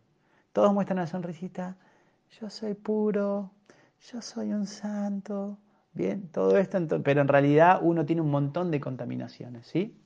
[0.53, 1.75] Todos muestran la sonrisita.
[2.39, 3.51] Yo soy puro,
[4.11, 5.57] yo soy un santo,
[5.93, 9.97] Bien, todo esto, pero en realidad uno tiene un montón de contaminaciones, ¿sí?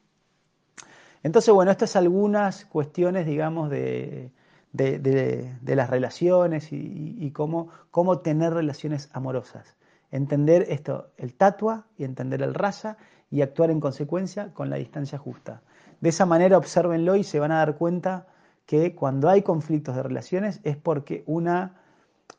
[1.21, 4.31] Entonces, bueno, estas algunas cuestiones, digamos, de,
[4.73, 9.75] las relaciones y, cómo, cómo, tener relaciones amorosas.
[10.11, 12.97] Entender esto, el tatua y entender el raza
[13.31, 15.61] y actuar en consecuencia con la distancia justa.
[15.99, 18.27] De esa manera, observenlo y se van a dar cuenta
[18.65, 21.81] que cuando hay conflictos de relaciones es porque una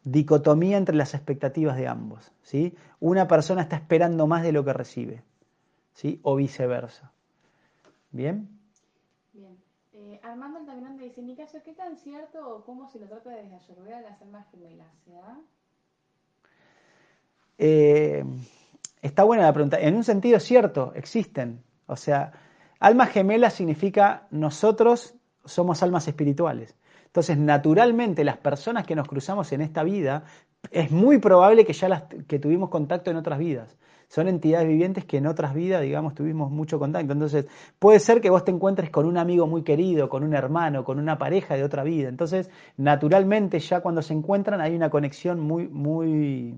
[0.05, 2.33] dicotomía entre las expectativas de ambos.
[2.43, 2.75] ¿sí?
[3.01, 5.23] Una persona está esperando más de lo que recibe,
[5.95, 6.21] ¿sí?
[6.23, 7.13] o viceversa.
[8.13, 8.49] ¿Bien?
[9.33, 9.57] Bien.
[9.93, 10.61] Eh, Armando
[10.99, 14.01] dice, en mi caso, ¿qué tan cierto o cómo se lo trata de desayunar a
[14.03, 14.87] las almas gemelas?
[17.59, 18.25] Eh,
[19.03, 19.79] está buena la pregunta.
[19.79, 21.63] En un sentido cierto, existen.
[21.87, 22.33] O sea,
[22.79, 26.75] almas gemelas significa nosotros somos almas espirituales.
[27.17, 30.25] Entonces, naturalmente, las personas que nos cruzamos en esta vida,
[30.71, 33.75] es muy probable que ya las, que tuvimos contacto en otras vidas.
[34.09, 37.15] Son entidades vivientes que en otras vidas, digamos, tuvimos mucho contacto.
[37.15, 37.47] Entonces,
[37.79, 40.99] puede ser que vos te encuentres con un amigo muy querido, con un hermano, con
[40.99, 42.11] una pareja de otra vida.
[42.11, 46.55] Entonces, naturalmente, ya cuando se encuentran hay una conexión muy, muy,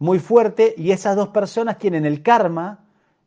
[0.00, 2.80] muy fuerte y esas dos personas tienen el karma,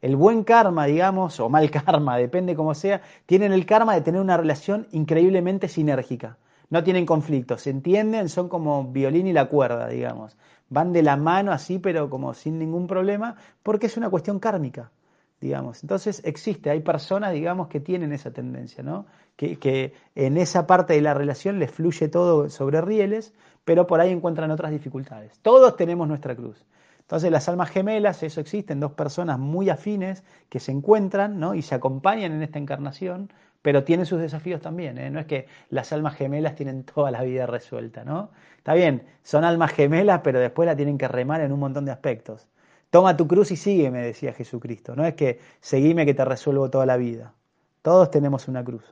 [0.03, 4.19] el buen karma, digamos, o mal karma, depende cómo sea, tienen el karma de tener
[4.19, 6.37] una relación increíblemente sinérgica.
[6.69, 10.35] No tienen conflictos, se entienden, son como violín y la cuerda, digamos.
[10.67, 14.91] Van de la mano así, pero como sin ningún problema, porque es una cuestión kármica,
[15.39, 15.81] digamos.
[15.83, 19.05] Entonces existe, hay personas, digamos, que tienen esa tendencia, ¿no?
[19.37, 24.01] Que, que en esa parte de la relación les fluye todo sobre rieles, pero por
[24.01, 25.39] ahí encuentran otras dificultades.
[25.41, 26.65] Todos tenemos nuestra cruz.
[27.13, 31.53] Entonces las almas gemelas, eso existen, dos personas muy afines que se encuentran ¿no?
[31.53, 34.97] y se acompañan en esta encarnación, pero tienen sus desafíos también.
[34.97, 35.11] ¿eh?
[35.11, 38.31] No es que las almas gemelas tienen toda la vida resuelta, ¿no?
[38.57, 41.91] Está bien, son almas gemelas, pero después la tienen que remar en un montón de
[41.91, 42.47] aspectos.
[42.89, 44.95] Toma tu cruz y sígueme, decía Jesucristo.
[44.95, 47.35] No es que seguime que te resuelvo toda la vida.
[47.83, 48.91] Todos tenemos una cruz.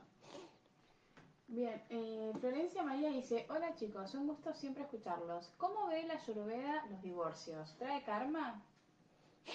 [1.48, 5.52] Bien, eh, Florencia dice, hola chicos, un gusto siempre escucharlos.
[5.58, 7.74] ¿Cómo ve la Ayurveda los divorcios?
[7.78, 8.62] ¿Trae karma?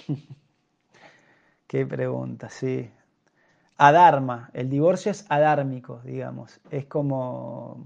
[1.68, 2.90] Qué pregunta, sí.
[3.78, 6.60] Adharma, el divorcio es adármico, digamos.
[6.70, 7.84] Es como...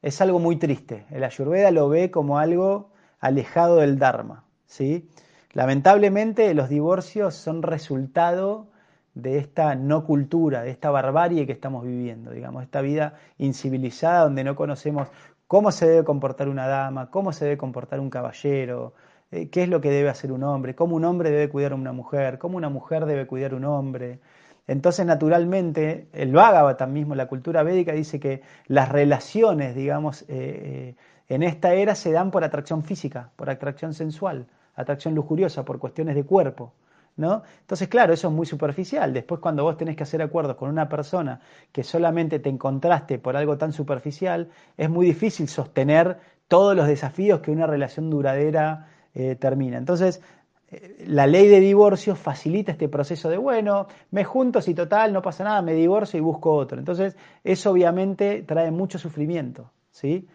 [0.00, 1.06] Es algo muy triste.
[1.10, 2.90] El Ayurveda lo ve como algo
[3.20, 5.08] alejado del Dharma, ¿sí?
[5.52, 8.71] Lamentablemente los divorcios son resultado
[9.14, 14.44] de esta no cultura, de esta barbarie que estamos viviendo, digamos, esta vida incivilizada donde
[14.44, 15.08] no conocemos
[15.46, 18.94] cómo se debe comportar una dama, cómo se debe comportar un caballero,
[19.30, 21.74] eh, qué es lo que debe hacer un hombre, cómo un hombre debe cuidar a
[21.74, 24.20] una mujer, cómo una mujer debe cuidar a un hombre.
[24.66, 30.94] Entonces, naturalmente, el Bhagavatam mismo, la cultura védica, dice que las relaciones, digamos, eh, eh,
[31.28, 36.14] en esta era se dan por atracción física, por atracción sensual, atracción lujuriosa, por cuestiones
[36.14, 36.72] de cuerpo.
[37.14, 37.42] ¿No?
[37.60, 39.12] Entonces, claro, eso es muy superficial.
[39.12, 43.36] Después, cuando vos tenés que hacer acuerdos con una persona que solamente te encontraste por
[43.36, 44.48] algo tan superficial,
[44.78, 49.76] es muy difícil sostener todos los desafíos que una relación duradera eh, termina.
[49.76, 50.22] Entonces,
[50.70, 55.20] eh, la ley de divorcio facilita este proceso de, bueno, me junto, si total, no
[55.20, 56.78] pasa nada, me divorcio y busco otro.
[56.78, 60.26] Entonces, eso obviamente trae mucho sufrimiento, ¿sí?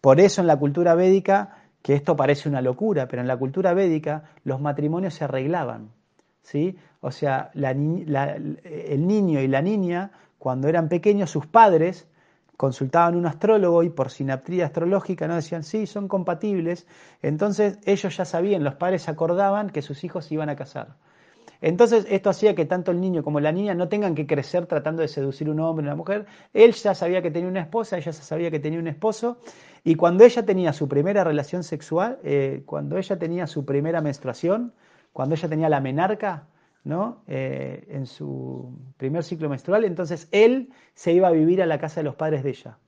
[0.00, 3.72] Por eso en la cultura védica, que esto parece una locura, pero en la cultura
[3.72, 5.92] védica los matrimonios se arreglaban.
[6.42, 6.76] ¿sí?
[7.00, 12.08] O sea, el niño y la niña, cuando eran pequeños, sus padres
[12.56, 16.88] consultaban un astrólogo y por sinaptría astrológica no decían, sí, son compatibles.
[17.22, 20.96] Entonces ellos ya sabían, los padres acordaban que sus hijos se iban a casar.
[21.60, 25.02] Entonces esto hacía que tanto el niño como la niña no tengan que crecer tratando
[25.02, 26.26] de seducir un hombre o una mujer.
[26.52, 29.38] Él ya sabía que tenía una esposa, ella ya sabía que tenía un esposo.
[29.86, 34.72] Y cuando ella tenía su primera relación sexual, eh, cuando ella tenía su primera menstruación,
[35.12, 36.48] cuando ella tenía la menarca,
[36.82, 37.22] ¿no?
[37.28, 42.00] Eh, en su primer ciclo menstrual, entonces él se iba a vivir a la casa
[42.00, 42.78] de los padres de ella.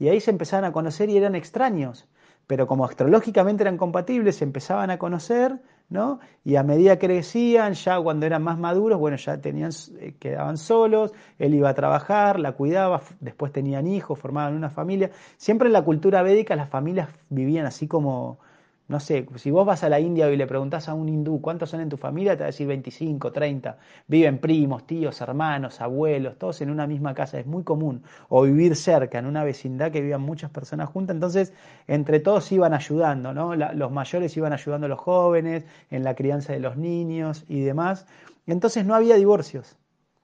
[0.00, 2.08] Y ahí se empezaban a conocer y eran extraños,
[2.48, 6.18] pero como astrológicamente eran compatibles, se empezaban a conocer, ¿no?
[6.44, 10.56] Y a medida que crecían, ya cuando eran más maduros, bueno, ya tenían, eh, quedaban
[10.56, 15.10] solos, él iba a trabajar, la cuidaba, después tenían hijos, formaban una familia.
[15.36, 18.38] Siempre en la cultura védica las familias vivían así como
[18.88, 21.68] no sé, si vos vas a la India y le preguntás a un hindú cuántos
[21.68, 23.76] son en tu familia, te va a decir 25, 30.
[24.06, 27.38] Viven primos, tíos, hermanos, abuelos, todos en una misma casa.
[27.38, 28.02] Es muy común.
[28.30, 31.14] O vivir cerca, en una vecindad que vivan muchas personas juntas.
[31.14, 31.52] Entonces,
[31.86, 33.54] entre todos iban ayudando, ¿no?
[33.54, 38.06] los mayores iban ayudando a los jóvenes en la crianza de los niños y demás.
[38.46, 39.76] Entonces no había divorcios.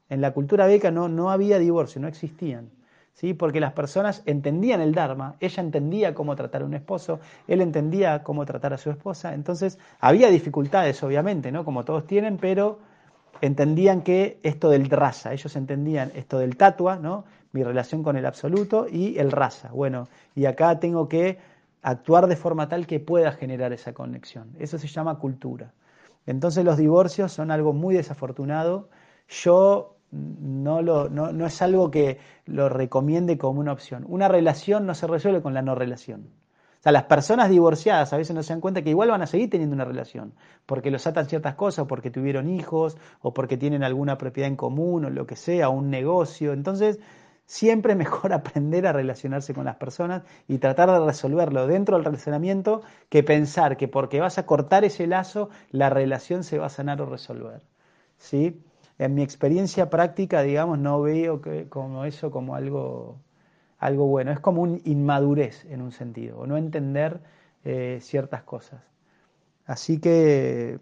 [0.08, 2.70] En la cultura beca no, no había divorcio, no existían.
[3.14, 3.32] ¿Sí?
[3.32, 8.22] porque las personas entendían el Dharma, ella entendía cómo tratar a un esposo, él entendía
[8.22, 11.64] cómo tratar a su esposa, entonces había dificultades, obviamente, ¿no?
[11.64, 12.78] como todos tienen, pero
[13.40, 17.24] entendían que esto del raza, ellos entendían esto del tatua, ¿no?
[17.52, 19.70] mi relación con el absoluto y el raza.
[19.70, 21.38] Bueno, y acá tengo que
[21.82, 24.50] actuar de forma tal que pueda generar esa conexión.
[24.58, 25.72] Eso se llama cultura.
[26.26, 28.88] Entonces los divorcios son algo muy desafortunado.
[29.28, 34.04] Yo no, lo, no, no, es algo que lo recomiende como una opción.
[34.08, 36.28] Una relación no se resuelve con la no relación.
[36.80, 39.26] O sea, las personas divorciadas a veces no se dan cuenta que igual van a
[39.26, 40.34] seguir teniendo una relación,
[40.66, 45.06] porque los atan ciertas cosas, porque tuvieron hijos, o porque tienen alguna propiedad en común,
[45.06, 46.52] o lo que sea, un negocio.
[46.52, 47.00] Entonces,
[47.46, 52.04] siempre es mejor aprender a relacionarse con las personas y tratar de resolverlo dentro del
[52.04, 56.68] relacionamiento que pensar que porque vas a cortar ese lazo, la relación se va a
[56.68, 57.62] sanar o resolver.
[58.18, 58.60] ¿Sí?
[58.98, 63.18] En mi experiencia práctica, digamos, no veo que, como eso como algo,
[63.78, 64.30] algo bueno.
[64.30, 67.20] Es como un inmadurez en un sentido, o no entender
[67.64, 68.82] eh, ciertas cosas.
[69.66, 70.78] Así que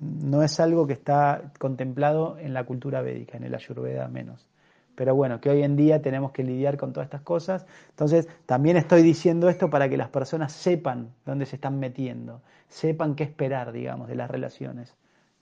[0.00, 4.48] no es algo que está contemplado en la cultura védica, en el Ayurveda menos.
[4.94, 7.66] Pero bueno, que hoy en día tenemos que lidiar con todas estas cosas.
[7.90, 13.16] Entonces, también estoy diciendo esto para que las personas sepan dónde se están metiendo, sepan
[13.16, 14.94] qué esperar, digamos, de las relaciones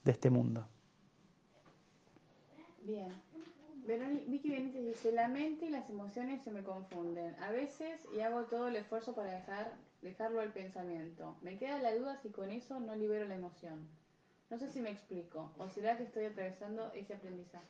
[0.04, 0.66] de este mundo.
[2.84, 3.12] Bien.
[4.28, 7.34] Vicky Benítez dice, la mente y las emociones se me confunden.
[7.42, 11.36] A veces y hago todo el esfuerzo para dejar, dejarlo al pensamiento.
[11.42, 13.88] Me queda la duda si con eso no libero la emoción.
[14.50, 17.64] No sé si me explico, o será que estoy atravesando ese aprendizaje.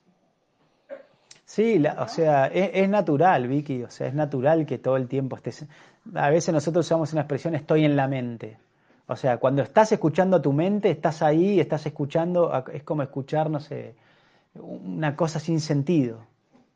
[1.45, 5.67] Sí, o sea, es, natural, Vicky, o sea, es natural que todo el tiempo estés...
[6.15, 8.59] A veces nosotros usamos una expresión estoy en la mente.
[9.07, 13.61] O sea, cuando estás escuchando tu mente, estás ahí, estás escuchando, es como escuchar, no
[13.61, 13.95] sé,
[14.55, 16.27] una cosa sin sentido.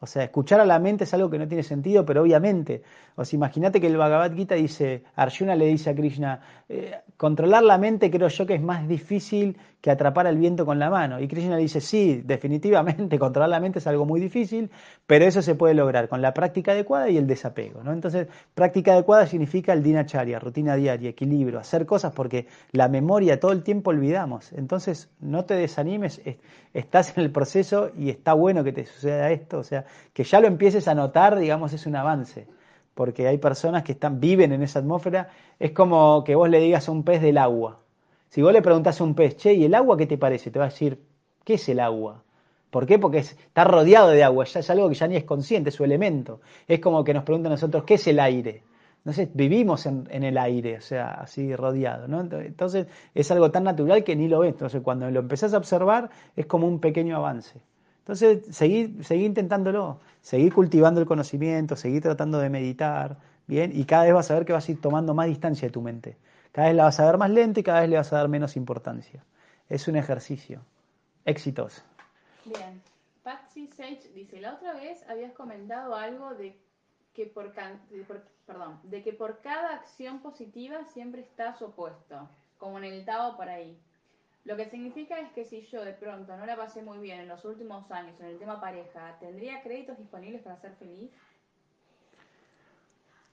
[0.07, 2.83] O sea, escuchar a la mente es algo que no tiene sentido, pero obviamente,
[3.16, 7.64] o sea, imagínate que el Bhagavad Gita dice, Arjuna le dice a Krishna, eh, controlar
[7.64, 11.21] la mente creo yo que es más difícil que atrapar el viento con la mano.
[11.21, 14.71] Y Krishna dice, sí, definitivamente, controlar la mente es algo muy difícil,
[15.07, 17.83] pero eso se puede lograr con la práctica adecuada y el desapego.
[17.83, 17.92] ¿no?
[17.92, 23.53] Entonces, práctica adecuada significa el dinacharya, rutina diaria, equilibrio, hacer cosas porque la memoria todo
[23.53, 24.53] el tiempo olvidamos.
[24.53, 26.21] Entonces, no te desanimes,
[26.75, 30.40] estás en el proceso y está bueno que te suceda esto, o sea, que ya
[30.40, 32.46] lo empieces a notar, digamos, es un avance
[32.96, 35.28] porque hay personas que están, viven en esa atmósfera,
[35.59, 37.78] es como que vos le digas a un pez del agua.
[38.30, 40.50] Si vos le preguntás a un pez, che, ¿y el agua qué te parece?
[40.50, 40.98] Te va a decir,
[41.44, 42.22] ¿qué es el agua?
[42.70, 42.98] ¿Por qué?
[42.98, 45.85] Porque está rodeado de agua, ya es algo que ya ni es consciente, es su
[45.85, 46.40] elemento.
[46.66, 48.62] Es como que nos preguntan a nosotros, ¿qué es el aire?
[48.98, 52.22] Entonces vivimos en, el aire, o sea, así rodeado, ¿no?
[52.22, 54.52] Entonces es algo tan natural que ni lo ves.
[54.52, 57.61] Entonces cuando lo empezás a observar es como un pequeño avance.
[58.07, 63.16] Entonces seguir, seguir intentándolo, seguir cultivando el conocimiento, seguir tratando de meditar,
[63.49, 63.73] ¿bien?
[63.75, 65.83] Y cada vez vas a ver que vas a ir tomando más distancia de tu
[65.83, 66.16] mente.
[66.53, 68.29] Cada vez la vas a ver más lenta y cada vez le vas a dar
[68.29, 69.25] menos importancia.
[69.69, 70.61] Es un ejercicio
[71.25, 71.83] exitoso.
[72.45, 72.81] Bien.
[73.25, 76.57] Patsy Sage dice, la otra vez habías comentado algo de
[77.12, 77.53] que por,
[78.47, 83.37] perdón, de que por cada acción positiva siempre está su opuesto, como en el Tao
[83.37, 83.77] por ahí.
[84.46, 87.28] Lo que significa es que si yo de pronto no la pasé muy bien en
[87.28, 91.11] los últimos años en el tema pareja, ¿tendría créditos disponibles para ser feliz?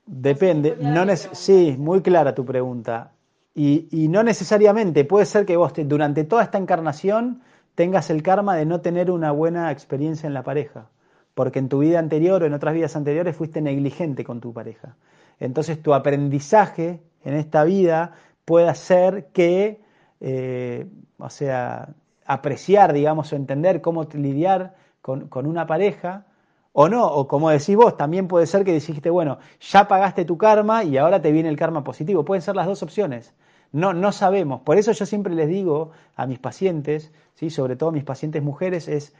[0.08, 3.12] Depende, no sí, muy clara tu pregunta.
[3.54, 7.44] Y, no necesariamente, puede ser que vos durante toda esta encarnación
[7.76, 10.90] tengas el karma de no tener una buena experiencia en la pareja,
[11.36, 14.96] porque en tu vida anterior o en otras vidas anteriores fuiste negligente con tu pareja.
[15.40, 19.83] Entonces tu aprendizaje en esta vida puede ser que,
[20.24, 21.90] eh, o sea,
[22.26, 26.26] apreciar, digamos, o entender cómo lidiar con, con una pareja,
[26.72, 30.38] o no, o como decís vos, también puede ser que dijiste, bueno, ya pagaste tu
[30.38, 32.26] karma y ahora te viene el karma positivo.
[32.26, 33.34] Pueden ser las dos opciones.
[33.74, 34.62] No, no sabemos.
[34.62, 37.50] Por eso yo siempre les digo a mis pacientes, ¿sí?
[37.50, 39.14] sobre todo a mis pacientes mujeres, es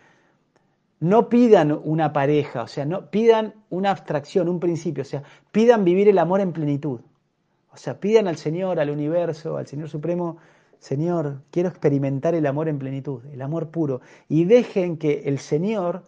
[1.00, 5.84] no pidan una pareja, o sea, no pidan una abstracción, un principio, o sea, pidan
[5.84, 7.02] vivir el amor en plenitud.
[7.74, 10.38] O sea, pidan al Señor, al universo, al Señor Supremo,
[10.84, 14.02] Señor, quiero experimentar el amor en plenitud, el amor puro.
[14.28, 16.04] Y dejen que el Señor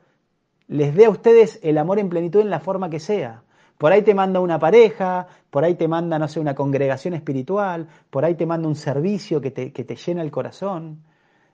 [0.68, 3.44] les dé a ustedes el amor en plenitud en la forma que sea.
[3.78, 7.88] Por ahí te manda una pareja, por ahí te manda, no sé, una congregación espiritual,
[8.10, 11.06] por ahí te manda un servicio que te, que te llena el corazón.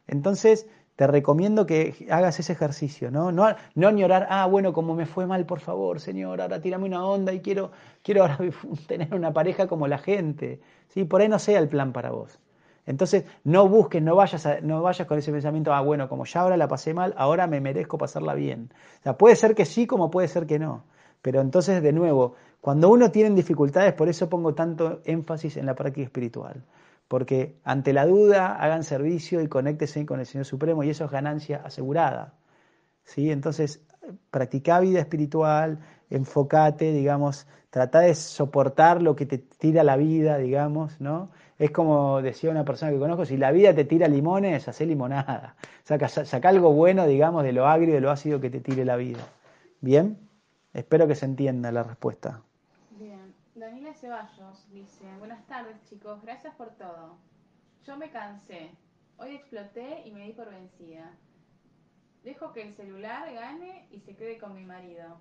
[0.07, 3.31] Entonces, te recomiendo que hagas ese ejercicio, ¿no?
[3.31, 7.05] No, no añorar, ah, bueno, como me fue mal, por favor, Señor, ahora tírame una
[7.05, 8.39] onda y quiero, quiero ahora
[8.88, 10.60] tener una pareja como la gente.
[10.88, 11.03] ¿sí?
[11.03, 12.39] Por ahí no sea el plan para vos.
[12.85, 16.57] Entonces, no busques, no vayas, no vayas con ese pensamiento, ah, bueno, como ya ahora
[16.57, 18.69] la pasé mal, ahora me merezco pasarla bien.
[18.99, 20.83] O sea, puede ser que sí como puede ser que no.
[21.21, 25.75] Pero entonces, de nuevo, cuando uno tiene dificultades, por eso pongo tanto énfasis en la
[25.75, 26.63] práctica espiritual.
[27.07, 31.11] Porque ante la duda, hagan servicio y conéctese con el Señor Supremo y eso es
[31.11, 32.33] ganancia asegurada.
[33.03, 33.31] ¿Sí?
[33.31, 33.83] Entonces,
[34.29, 40.99] practica vida espiritual, enfócate, digamos, trata de soportar lo que te tira la vida, digamos,
[40.99, 41.31] ¿no?
[41.62, 45.56] Es como decía una persona que conozco, si la vida te tira limones, hace limonada.
[45.84, 48.95] Saca, saca algo bueno, digamos, de lo agrio, de lo ácido que te tire la
[48.95, 49.19] vida.
[49.80, 50.17] ¿Bien?
[50.74, 52.41] Espero que se entienda la respuesta.
[52.97, 53.36] Bien.
[53.54, 57.17] Daniela Ceballos dice, buenas tardes chicos, gracias por todo.
[57.86, 58.72] Yo me cansé.
[59.18, 61.12] Hoy exploté y me di por vencida.
[62.24, 65.20] Dejo que el celular gane y se quede con mi marido.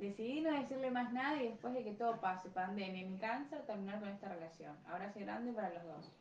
[0.00, 3.62] Decidí no decirle más nada y después de que todo pase, pandemia y mi cáncer,
[3.66, 4.76] terminar con esta relación.
[5.12, 6.12] Sí grande para los dos.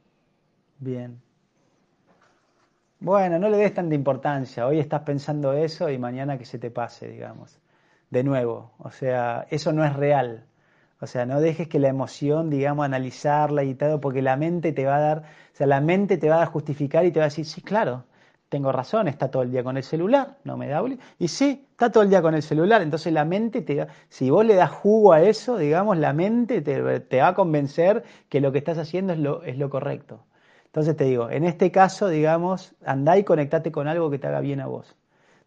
[0.79, 1.21] Bien.
[2.99, 4.65] Bueno, no le des tanta importancia.
[4.65, 7.59] Hoy estás pensando eso y mañana que se te pase, digamos.
[8.09, 10.45] de nuevo, o sea, eso no es real.
[10.99, 14.85] O sea, no dejes que la emoción, digamos, analizarla y todo, porque la mente te
[14.85, 17.29] va a dar, o sea, la mente te va a justificar y te va a
[17.29, 18.05] decir, sí, claro,
[18.49, 20.81] tengo razón, está todo el día con el celular, no me da
[21.19, 24.45] Y sí, está todo el día con el celular, entonces la mente te si vos
[24.45, 28.51] le das jugo a eso, digamos, la mente te, te va a convencer que lo
[28.51, 30.25] que estás haciendo es lo, es lo correcto.
[30.65, 34.41] Entonces te digo, en este caso, digamos, andá y conectate con algo que te haga
[34.41, 34.95] bien a vos.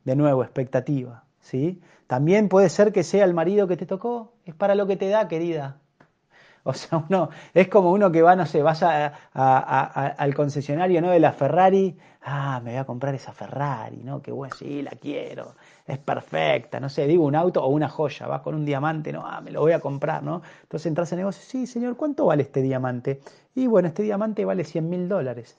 [0.04, 1.80] De nuevo, expectativa, ¿sí?
[2.06, 5.08] También puede ser que sea el marido que te tocó, es para lo que te
[5.08, 5.80] da, querida.
[6.64, 11.10] O sea, uno es como uno que va, no sé, vas a, al concesionario ¿no?
[11.10, 14.20] de la Ferrari, ah, me voy a comprar esa Ferrari, ¿no?
[14.20, 15.54] Qué bueno, sí, la quiero,
[15.86, 19.26] es perfecta, no sé, digo un auto o una joya, vas con un diamante, no,
[19.26, 20.42] ah, me lo voy a comprar, ¿no?
[20.62, 23.20] Entonces entras en negocio, sí, señor, ¿cuánto vale este diamante?
[23.54, 25.58] Y bueno, este diamante vale 100 mil dólares.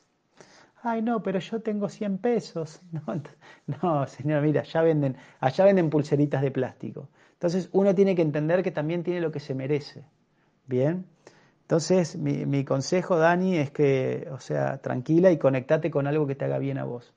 [0.84, 2.82] Ay, no, pero yo tengo 100 pesos.
[2.92, 3.22] No,
[3.82, 7.10] no, señor, mira, allá venden, allá venden pulseritas de plástico.
[7.34, 10.04] Entonces uno tiene que entender que también tiene lo que se merece.
[10.72, 11.06] Bien.
[11.64, 16.36] Entonces, mi, mi, consejo, Dani, es que, o sea, tranquila y conectate con algo que
[16.36, 17.14] te haga bien a vos,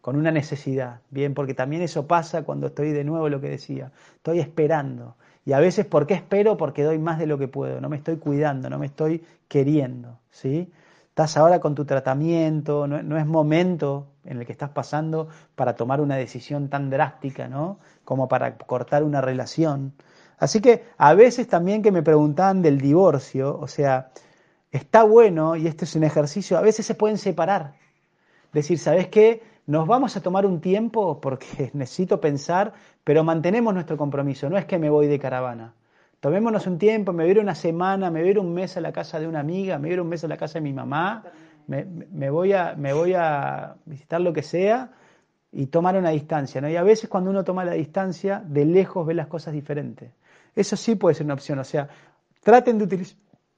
[0.00, 3.92] con una necesidad, bien, porque también eso pasa cuando estoy de nuevo lo que decía,
[4.16, 5.14] estoy esperando.
[5.44, 6.56] Y a veces, ¿por qué espero?
[6.56, 10.18] Porque doy más de lo que puedo, no me estoy cuidando, no me estoy queriendo,
[10.32, 10.72] ¿sí?
[11.08, 15.76] Estás ahora con tu tratamiento, no, no es momento en el que estás pasando para
[15.76, 17.78] tomar una decisión tan drástica, ¿no?
[18.04, 19.92] Como para cortar una relación.
[20.38, 24.10] Así que a veces también que me preguntaban del divorcio, o sea,
[24.70, 27.74] está bueno, y este es un ejercicio, a veces se pueden separar.
[28.52, 29.42] Decir, ¿sabes qué?
[29.66, 34.66] Nos vamos a tomar un tiempo porque necesito pensar, pero mantenemos nuestro compromiso, no es
[34.66, 35.74] que me voy de caravana.
[36.20, 38.76] Tomémonos un tiempo, me voy a ir una semana, me voy a ir un mes
[38.76, 40.54] a la casa de una amiga, me voy a ir un mes a la casa
[40.58, 41.24] de mi mamá,
[41.66, 44.92] me, voy, a, me voy a visitar lo que sea
[45.52, 46.60] y tomar una distancia.
[46.60, 46.68] ¿no?
[46.68, 50.10] Y a veces cuando uno toma la distancia, de lejos ve las cosas diferentes.
[50.56, 51.60] Eso sí puede ser una opción.
[51.60, 51.88] O sea,
[52.42, 53.06] traten de,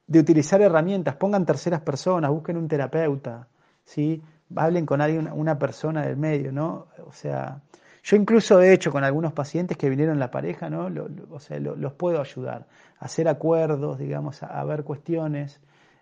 [0.07, 3.49] de utilizar herramientas, pongan terceras personas, busquen un terapeuta,
[3.85, 4.23] ¿sí?
[4.57, 6.89] hablen con alguien, una persona del medio, ¿no?
[7.07, 7.61] O sea,
[8.03, 10.89] yo incluso he hecho con algunos pacientes que vinieron la pareja, ¿no?
[11.31, 12.67] o sea, los puedo ayudar
[12.99, 15.61] a hacer acuerdos, digamos, a, ver cuestiones.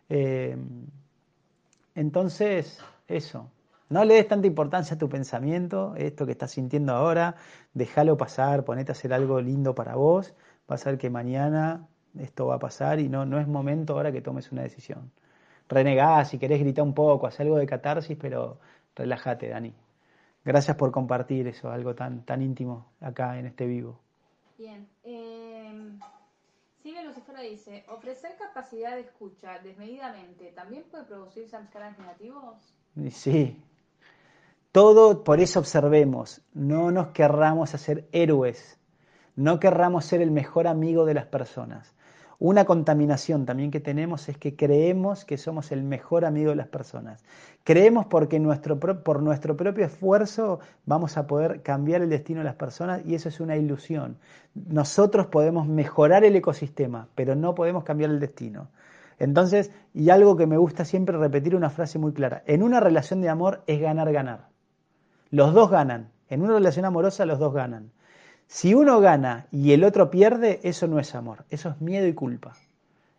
[0.09, 0.57] Eh,
[1.95, 2.79] entonces,
[3.09, 3.51] eso.
[3.89, 7.37] No le des tanta importancia a tu pensamiento, esto que estás sintiendo ahora,
[7.73, 10.35] déjalo pasar, ponete a hacer algo lindo para vos
[10.71, 11.87] va a ser que mañana
[12.19, 15.11] esto va a pasar y no, no es momento ahora que tomes una decisión.
[15.69, 18.59] Renegá, si querés gritar un poco, haz algo de catarsis, pero
[18.95, 19.75] relájate, Dani.
[20.45, 23.99] Gracias por compartir eso, algo tan, tan íntimo acá en este vivo.
[24.57, 24.89] Bien.
[25.03, 25.99] Eh,
[26.83, 32.55] sigue Lucifera dice, ofrecer capacidad de escucha desmedidamente también puede producir samskaras negativos.
[33.11, 33.61] Sí.
[34.71, 38.79] Todo por eso observemos, no nos querramos hacer héroes
[39.37, 41.95] no querramos ser el mejor amigo de las personas.
[42.39, 46.69] Una contaminación también que tenemos es que creemos que somos el mejor amigo de las
[46.69, 47.25] personas.
[47.65, 52.57] Creemos porque nuestro, por nuestro propio esfuerzo vamos a poder cambiar el destino de las
[52.57, 54.19] personas y eso es una ilusión.
[54.55, 58.69] Nosotros podemos mejorar el ecosistema, pero no podemos cambiar el destino.
[59.19, 63.23] Entonces, y algo que me gusta siempre repetir una frase muy clara, en una relación
[63.23, 64.49] de amor es ganar, ganar.
[65.31, 66.11] Los dos ganan.
[66.29, 67.93] En una relación amorosa los dos ganan.
[68.47, 72.15] Si uno gana y el otro pierde, eso no es amor, eso es miedo y
[72.15, 72.55] culpa.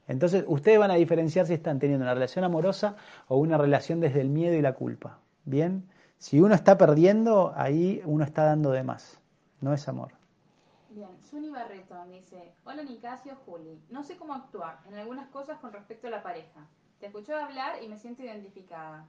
[0.08, 2.96] Entonces, ustedes van a diferenciar si están teniendo una relación amorosa
[3.28, 5.20] o una relación desde el miedo y la culpa.
[5.44, 5.84] Bien,
[6.18, 9.20] si uno está perdiendo, ahí uno está dando de más,
[9.60, 10.14] no es amor.
[10.90, 15.74] Bien, Suni Barreto dice, hola Nicasio, Juli, no sé cómo actuar en algunas cosas con
[15.74, 16.66] respecto a la pareja.
[17.00, 19.06] Te escucho hablar y me siento identificada.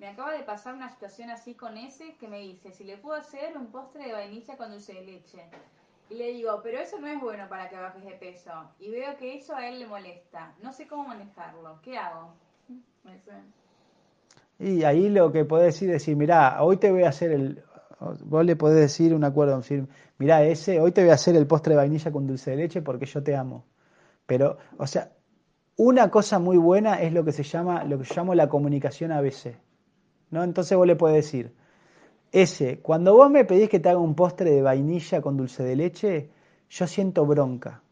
[0.00, 3.20] Me acaba de pasar una situación así con ese que me dice si le puedo
[3.20, 5.44] hacer un postre de vainilla con dulce de leche.
[6.08, 8.50] Y le digo, pero eso no es bueno para que bajes de peso.
[8.78, 10.54] Y veo que eso a él le molesta.
[10.62, 11.78] No sé cómo manejarlo.
[11.82, 12.32] ¿Qué hago?
[14.58, 17.62] Y ahí lo que podés decir es decir, mirá, hoy te voy a hacer el...
[18.24, 19.86] Vos le podés decir un acuerdo, decir,
[20.16, 22.80] mirá, ese, hoy te voy a hacer el postre de vainilla con dulce de leche
[22.80, 23.66] porque yo te amo.
[24.24, 25.12] Pero, o sea,
[25.76, 29.12] una cosa muy buena es lo que se llama, lo que yo llamo la comunicación
[29.12, 29.56] ABC.
[30.30, 30.44] ¿No?
[30.44, 31.52] Entonces vos le puedes decir,
[32.32, 35.76] ese, cuando vos me pedís que te haga un postre de vainilla con dulce de
[35.76, 36.30] leche,
[36.68, 37.82] yo siento bronca,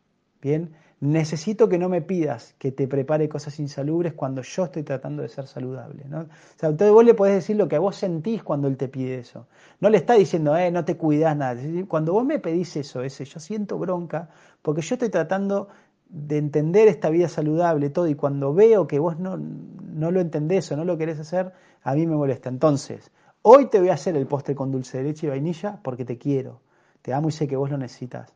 [0.40, 0.74] ¿bien?
[1.00, 5.28] Necesito que no me pidas que te prepare cosas insalubres cuando yo estoy tratando de
[5.28, 6.20] ser saludable, ¿no?
[6.20, 6.26] O
[6.56, 9.46] sea, entonces vos le podés decir lo que vos sentís cuando él te pide eso.
[9.80, 11.60] No le está diciendo, eh, no te cuidas nada.
[11.86, 14.28] Cuando vos me pedís eso, ese, yo siento bronca
[14.62, 15.68] porque yo estoy tratando
[16.08, 20.70] de entender esta vida saludable, todo, y cuando veo que vos no, no lo entendés
[20.72, 22.48] o no lo querés hacer, a mí me molesta.
[22.48, 23.10] Entonces,
[23.42, 26.18] hoy te voy a hacer el postre con dulce de leche y vainilla porque te
[26.18, 26.60] quiero,
[27.02, 28.34] te amo y sé que vos lo necesitas.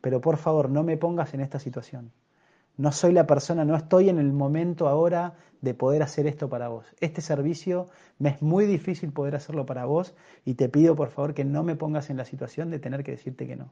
[0.00, 2.12] pero por favor no me pongas en esta situación.
[2.76, 6.68] No soy la persona, no estoy en el momento ahora de poder hacer esto para
[6.68, 6.86] vos.
[7.00, 7.88] Este servicio
[8.18, 10.14] me es muy difícil poder hacerlo para vos
[10.44, 13.12] y te pido por favor que no me pongas en la situación de tener que
[13.12, 13.70] decirte que no.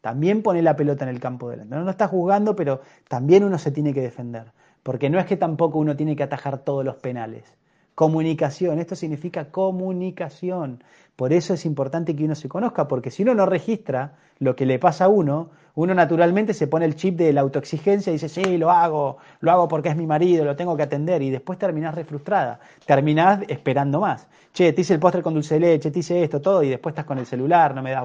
[0.00, 1.74] También pone la pelota en el campo delante.
[1.74, 4.52] No, no estás jugando, pero también uno se tiene que defender.
[4.82, 7.44] Porque no es que tampoco uno tiene que atajar todos los penales.
[7.94, 10.82] Comunicación, esto significa comunicación.
[11.16, 14.66] Por eso es importante que uno se conozca, porque si uno no registra lo que
[14.66, 18.28] le pasa a uno, uno naturalmente se pone el chip de la autoexigencia y dice,
[18.28, 21.58] sí, lo hago, lo hago porque es mi marido, lo tengo que atender, y después
[21.58, 24.26] terminás refrustrada, terminás esperando más.
[24.52, 26.92] Che, te hice el postre con dulce de leche, te hice esto, todo, y después
[26.92, 28.04] estás con el celular, no me das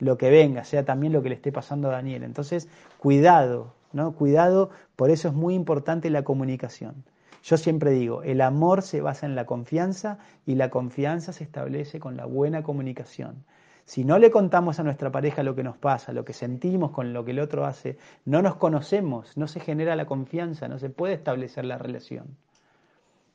[0.00, 2.24] lo que venga, sea también lo que le esté pasando a Daniel.
[2.24, 2.68] Entonces,
[2.98, 4.12] cuidado, ¿no?
[4.12, 7.04] Cuidado, por eso es muy importante la comunicación.
[7.44, 10.16] Yo siempre digo, el amor se basa en la confianza
[10.46, 13.44] y la confianza se establece con la buena comunicación.
[13.84, 17.12] Si no le contamos a nuestra pareja lo que nos pasa, lo que sentimos con
[17.12, 20.88] lo que el otro hace, no nos conocemos, no se genera la confianza, no se
[20.88, 22.34] puede establecer la relación.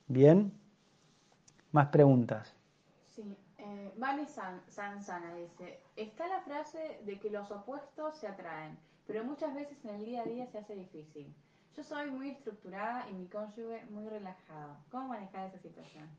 [0.07, 0.53] ¿Bien?
[1.71, 2.55] Más preguntas.
[3.05, 9.53] Sí, eh, Vale dice, está la frase de que los opuestos se atraen, pero muchas
[9.53, 11.31] veces en el día a día se hace difícil.
[11.79, 14.75] Yo soy muy estructurada y mi cónyuge muy relajado.
[14.91, 16.09] ¿Cómo manejar esa situación?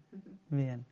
[0.48, 0.86] Bien.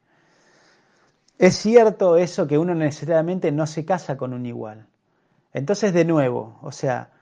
[1.39, 4.87] Es cierto eso que uno necesariamente no se casa con un igual.
[5.55, 7.13] Entonces, de nuevo, o sea,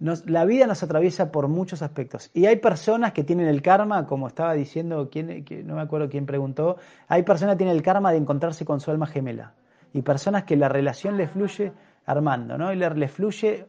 [0.00, 2.30] la vida nos atraviesa por muchos aspectos.
[2.34, 6.26] Y hay personas que tienen el karma, como estaba diciendo, ¿quién, no me acuerdo quién
[6.26, 6.76] preguntó,
[7.08, 9.54] hay personas que tienen el karma de encontrarse con su alma gemela.
[9.94, 11.72] Y personas que la relación les fluye
[12.04, 12.70] armando, ¿no?
[12.70, 13.66] Y le, le fluye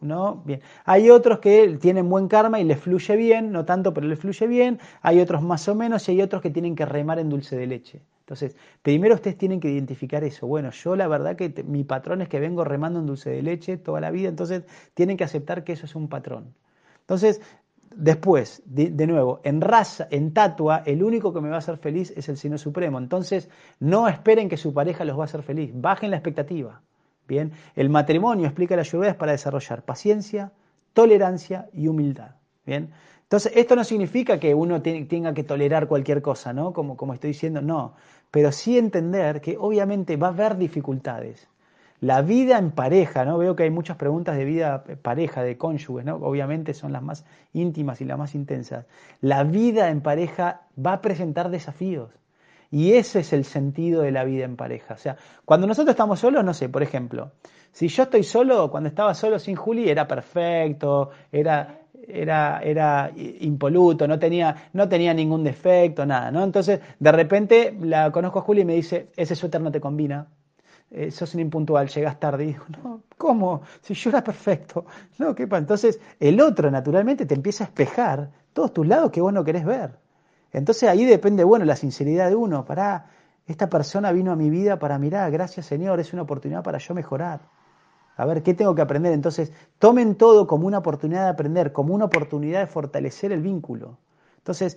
[0.00, 0.42] ¿no?
[0.44, 0.60] Bien.
[0.84, 4.46] Hay otros que tienen buen karma y les fluye bien, no tanto, pero les fluye
[4.46, 4.78] bien.
[5.02, 7.66] Hay otros más o menos y hay otros que tienen que remar en dulce de
[7.66, 8.02] leche.
[8.20, 10.46] Entonces, primero ustedes tienen que identificar eso.
[10.46, 13.78] Bueno, yo la verdad que mi patrón es que vengo remando en dulce de leche
[13.78, 16.54] toda la vida, entonces tienen que aceptar que eso es un patrón.
[17.00, 17.40] Entonces,
[17.94, 22.12] después, de, nuevo, en raza, en tatua, el único que me va a hacer feliz
[22.16, 22.98] es el Sino Supremo.
[22.98, 23.48] Entonces,
[23.80, 26.82] no esperen que su pareja los va a hacer feliz, bajen la expectativa.
[27.28, 30.50] Bien, el matrimonio, explica la lluvia, es para desarrollar paciencia,
[30.94, 32.30] tolerancia y humildad.
[32.64, 32.90] Bien,
[33.22, 36.72] entonces esto no significa que uno tenga que tolerar cualquier cosa, ¿no?
[36.72, 37.94] Como, como estoy diciendo, no.
[38.30, 41.48] Pero sí entender que obviamente va a haber dificultades.
[42.00, 43.36] La vida en pareja, ¿no?
[43.36, 46.16] Veo que hay muchas preguntas de vida pareja, de cónyuges, ¿no?
[46.16, 48.86] Obviamente son las más íntimas y las más intensas.
[49.20, 52.10] La vida en pareja va a presentar desafíos.
[52.70, 54.94] Y ese es el sentido de la vida en pareja.
[54.94, 57.32] O sea, cuando nosotros estamos solos, no sé, por ejemplo,
[57.72, 64.06] si yo estoy solo, cuando estaba solo sin Juli, era perfecto, era, era, era impoluto,
[64.06, 66.44] no tenía, no tenía ningún defecto, nada, ¿no?
[66.44, 70.28] Entonces, de repente la conozco a Juli y me dice, ese suéter no te combina,
[70.90, 72.46] eh, sos un impuntual, llegas tarde.
[72.46, 73.62] Y no, ¿cómo?
[73.82, 74.86] Si yo era perfecto.
[75.18, 75.60] No, ¿qué pasa?
[75.60, 79.64] Entonces, el otro naturalmente te empieza a espejar todos tus lados que vos no querés
[79.64, 79.92] ver.
[80.52, 82.64] Entonces ahí depende, bueno, la sinceridad de uno.
[82.64, 83.06] Para,
[83.48, 86.94] esta persona vino a mi vida para mirar, gracias Señor, es una oportunidad para yo
[86.94, 87.40] mejorar.
[88.16, 89.12] A ver, ¿qué tengo que aprender?
[89.12, 93.96] Entonces, tomen todo como una oportunidad de aprender, como una oportunidad de fortalecer el vínculo.
[94.38, 94.76] Entonces,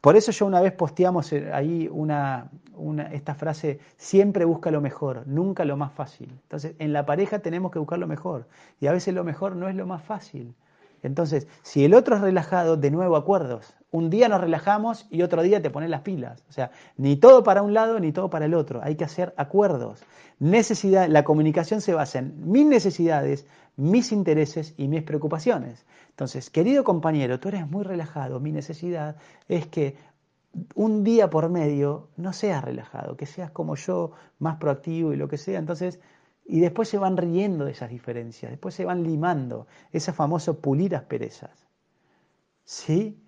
[0.00, 5.24] por eso yo una vez posteamos ahí una, una, esta frase, siempre busca lo mejor,
[5.26, 6.30] nunca lo más fácil.
[6.30, 8.48] Entonces, en la pareja tenemos que buscar lo mejor.
[8.80, 10.54] Y a veces lo mejor no es lo más fácil.
[11.02, 13.74] Entonces, si el otro es relajado, de nuevo acuerdos.
[13.92, 16.44] Un día nos relajamos y otro día te pones las pilas.
[16.48, 18.80] O sea, ni todo para un lado ni todo para el otro.
[18.82, 20.02] Hay que hacer acuerdos.
[20.38, 25.84] Necesidad, la comunicación se basa en mis necesidades, mis intereses y mis preocupaciones.
[26.10, 28.38] Entonces, querido compañero, tú eres muy relajado.
[28.40, 29.16] Mi necesidad
[29.48, 29.96] es que
[30.74, 35.28] un día por medio no seas relajado, que seas como yo, más proactivo y lo
[35.28, 35.58] que sea.
[35.58, 36.00] Entonces,
[36.44, 40.96] y después se van riendo de esas diferencias, después se van limando, ese famoso pulir
[40.96, 41.66] asperezas.
[42.64, 43.22] ¿Sí?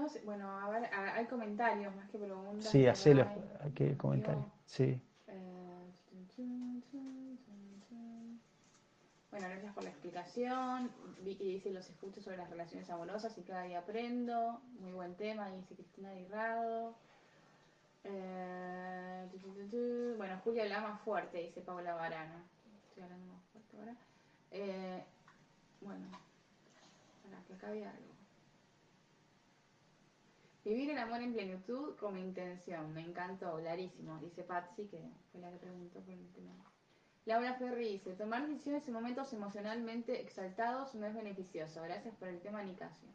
[0.00, 2.70] No sé, bueno, a ver, hay comentarios más que preguntas.
[2.70, 3.26] Sí, hacelo,
[3.62, 4.46] hay que comentarios.
[4.64, 4.98] Sí.
[9.30, 10.90] Bueno, gracias por la explicación.
[11.22, 14.60] Vicky dice los escucho sobre las relaciones amorosas y cada día aprendo.
[14.80, 16.94] Muy buen tema, dice Cristina Dirrado.
[18.04, 19.28] Eh,
[20.16, 22.42] bueno, Julia habla más fuerte, dice Paula Varana.
[22.88, 23.96] Estoy hablando más fuerte ahora.
[24.50, 25.04] Eh,
[25.82, 26.06] bueno,
[27.22, 28.09] para que acabe algo.
[30.64, 32.92] Vivir el amor en plenitud como intención.
[32.92, 34.18] Me encantó, clarísimo.
[34.18, 35.02] Dice Patsy, que
[35.32, 36.52] fue la que preguntó por el tema.
[37.24, 41.82] Laura Ferri dice, tomar decisiones en momentos emocionalmente exaltados no es beneficioso.
[41.82, 43.08] Gracias por el tema, Nicasio.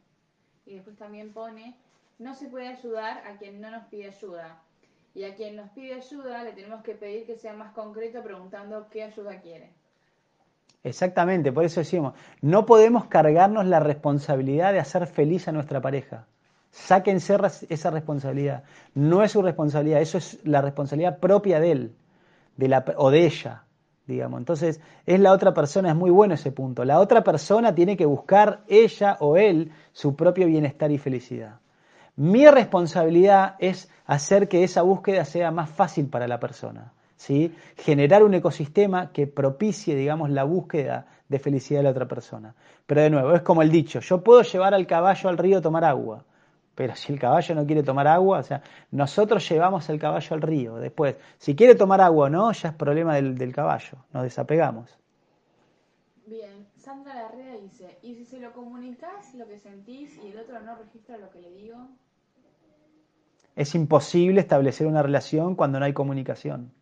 [0.66, 1.76] Y después también pone,
[2.18, 4.62] no se puede ayudar a quien no nos pide ayuda.
[5.14, 8.88] Y a quien nos pide ayuda le tenemos que pedir que sea más concreto preguntando
[8.90, 9.72] qué ayuda quiere.
[10.84, 16.28] Exactamente, por eso decimos, no podemos cargarnos la responsabilidad de hacer feliz a nuestra pareja.
[16.76, 17.38] Sáquense
[17.70, 18.64] esa responsabilidad.
[18.94, 21.96] No es su responsabilidad, eso es la responsabilidad propia de él
[22.58, 23.64] de la, o de ella,
[24.06, 24.40] digamos.
[24.40, 26.84] Entonces, es la otra persona, es muy bueno ese punto.
[26.84, 31.60] La otra persona tiene que buscar ella o él su propio bienestar y felicidad.
[32.18, 37.56] Mi responsabilidad es hacer que esa búsqueda sea más fácil para la persona, ¿sí?
[37.78, 42.54] Generar un ecosistema que propicie, digamos, la búsqueda de felicidad de la otra persona.
[42.86, 45.62] Pero de nuevo, es como el dicho, yo puedo llevar al caballo al río a
[45.62, 46.26] tomar agua,
[46.76, 48.62] pero si el caballo no quiere tomar agua, o sea,
[48.92, 50.76] nosotros llevamos el caballo al río.
[50.76, 55.00] Después, si quiere tomar agua o no, ya es problema del, del caballo, nos desapegamos.
[56.26, 60.60] Bien, Sandra Larrea dice, ¿y si se lo comunicas lo que sentís y el otro
[60.60, 61.78] no registra lo que le digo?
[63.56, 66.74] Es imposible establecer una relación cuando no hay comunicación.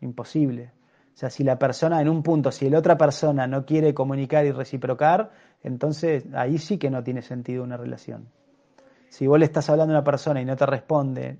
[0.00, 0.70] Imposible.
[1.14, 4.46] O sea, si la persona en un punto, si la otra persona no quiere comunicar
[4.46, 5.30] y reciprocar,
[5.62, 8.28] entonces ahí sí que no tiene sentido una relación.
[9.12, 11.36] Si vos le estás hablando a una persona y no te responde,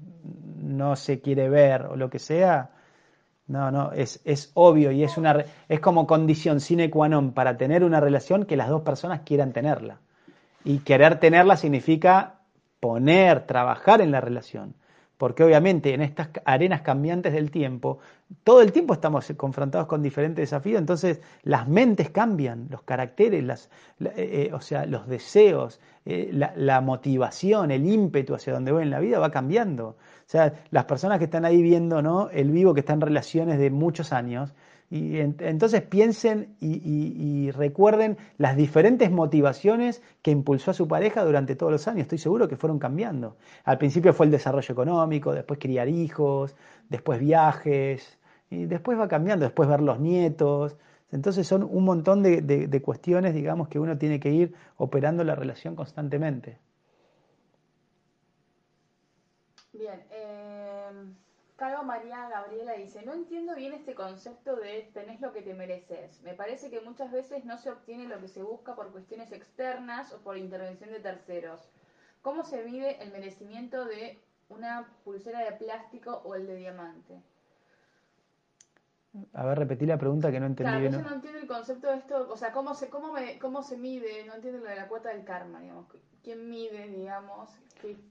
[0.58, 2.68] no se quiere ver o lo que sea,
[3.46, 7.56] no, no, es, es obvio y es, una, es como condición sine qua non para
[7.56, 10.00] tener una relación que las dos personas quieran tenerla.
[10.64, 12.40] Y querer tenerla significa
[12.78, 14.74] poner, trabajar en la relación.
[15.22, 18.00] Porque obviamente en estas arenas cambiantes del tiempo,
[18.42, 23.70] todo el tiempo estamos confrontados con diferentes desafíos, entonces las mentes cambian, los caracteres, las,
[24.00, 28.90] eh, eh, o sea, los deseos, eh, la, motivación, el ímpetu hacia donde voy en
[28.90, 29.90] la vida va cambiando.
[29.90, 29.96] O
[30.26, 32.28] sea, las personas que están ahí viendo ¿no?
[32.30, 34.52] el vivo, que están en relaciones de muchos años,
[34.94, 41.72] y entonces piensen y, recuerden las diferentes motivaciones que impulsó a su pareja durante todos
[41.72, 42.02] los años.
[42.02, 43.38] Estoy seguro que fueron cambiando.
[43.64, 46.54] Al principio fue el desarrollo económico, después criar hijos,
[46.90, 48.18] después viajes,
[48.50, 50.76] y después va cambiando, después ver los nietos.
[51.10, 55.34] Entonces son un montón de, de cuestiones, digamos, que uno tiene que ir operando la
[55.34, 56.58] relación constantemente.
[59.72, 60.02] Bien,
[61.62, 66.20] Cargo María Gabriela dice, no entiendo bien este concepto de tenés lo que te mereces.
[66.22, 70.12] Me parece que muchas veces no se obtiene lo que se busca por cuestiones externas
[70.12, 71.70] o por intervención de terceros.
[72.20, 77.22] ¿Cómo se mide el merecimiento de una pulsera de plástico o el de diamante?
[79.34, 81.96] A ver, repetí la pregunta que no entendí claro, Yo no entiendo el concepto de
[81.96, 84.88] esto, o sea, cómo se, cómo me, cómo se mide, no entiendo lo de la
[84.88, 85.86] cuota del karma, digamos.
[86.22, 87.50] ¿Quién mide, digamos?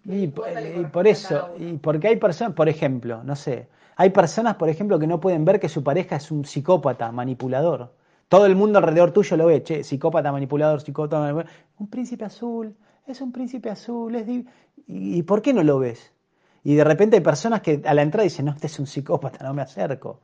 [0.05, 4.99] y, por eso, y porque hay personas, por ejemplo, no sé, hay personas, por ejemplo,
[4.99, 7.93] que no pueden ver que su pareja es un psicópata, manipulador.
[8.27, 11.51] Todo el mundo alrededor tuyo lo ve, che, psicópata, manipulador, psicópata, manipulador.
[11.79, 12.75] Un príncipe azul,
[13.07, 14.27] es un príncipe azul, es
[14.87, 16.13] ¿Y por qué no lo ves?
[16.63, 19.43] Y de repente hay personas que a la entrada dicen, no, este es un psicópata,
[19.43, 20.21] no me acerco.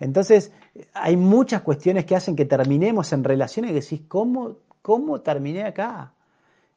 [0.00, 0.52] Entonces,
[0.94, 6.14] hay muchas cuestiones que hacen que terminemos en relaciones y decís, ¿cómo, cómo terminé acá?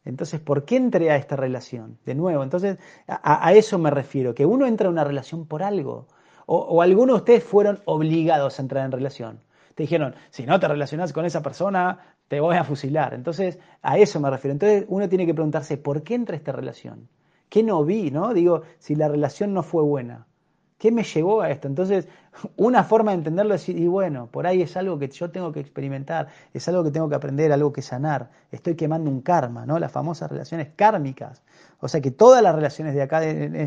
[0.06, 1.98] Entonces, ¿por qué entré a esta relación?
[2.06, 6.08] De nuevo, entonces a, eso me refiero, que uno entra a una relación por algo.
[6.46, 9.40] O, algunos de ustedes fueron obligados a entrar en relación.
[9.76, 13.14] Te dijeron, si no te relacionas con esa persona, te voy a fusilar.
[13.14, 14.52] Entonces, a eso me refiero.
[14.52, 17.08] Entonces, uno tiene que preguntarse, ¿por qué entra esta relación?
[17.48, 18.12] ¿Qué no vi?
[18.12, 18.34] ¿no?
[18.34, 20.28] Digo, si la relación no fue buena.
[20.84, 21.70] ¿Qué me llevó a esto?
[21.70, 22.10] Entonces,
[22.58, 25.54] una forma de entenderlo es decir, y bueno, por ahí es algo que yo tengo
[25.54, 28.32] que experimentar, es algo que tengo que aprender, algo que sanar.
[28.52, 29.80] Estoy quemando un karma, ¿no?
[29.80, 31.42] Las famosas relaciones kármicas.
[31.80, 33.64] O sea que todas las relaciones de acá de,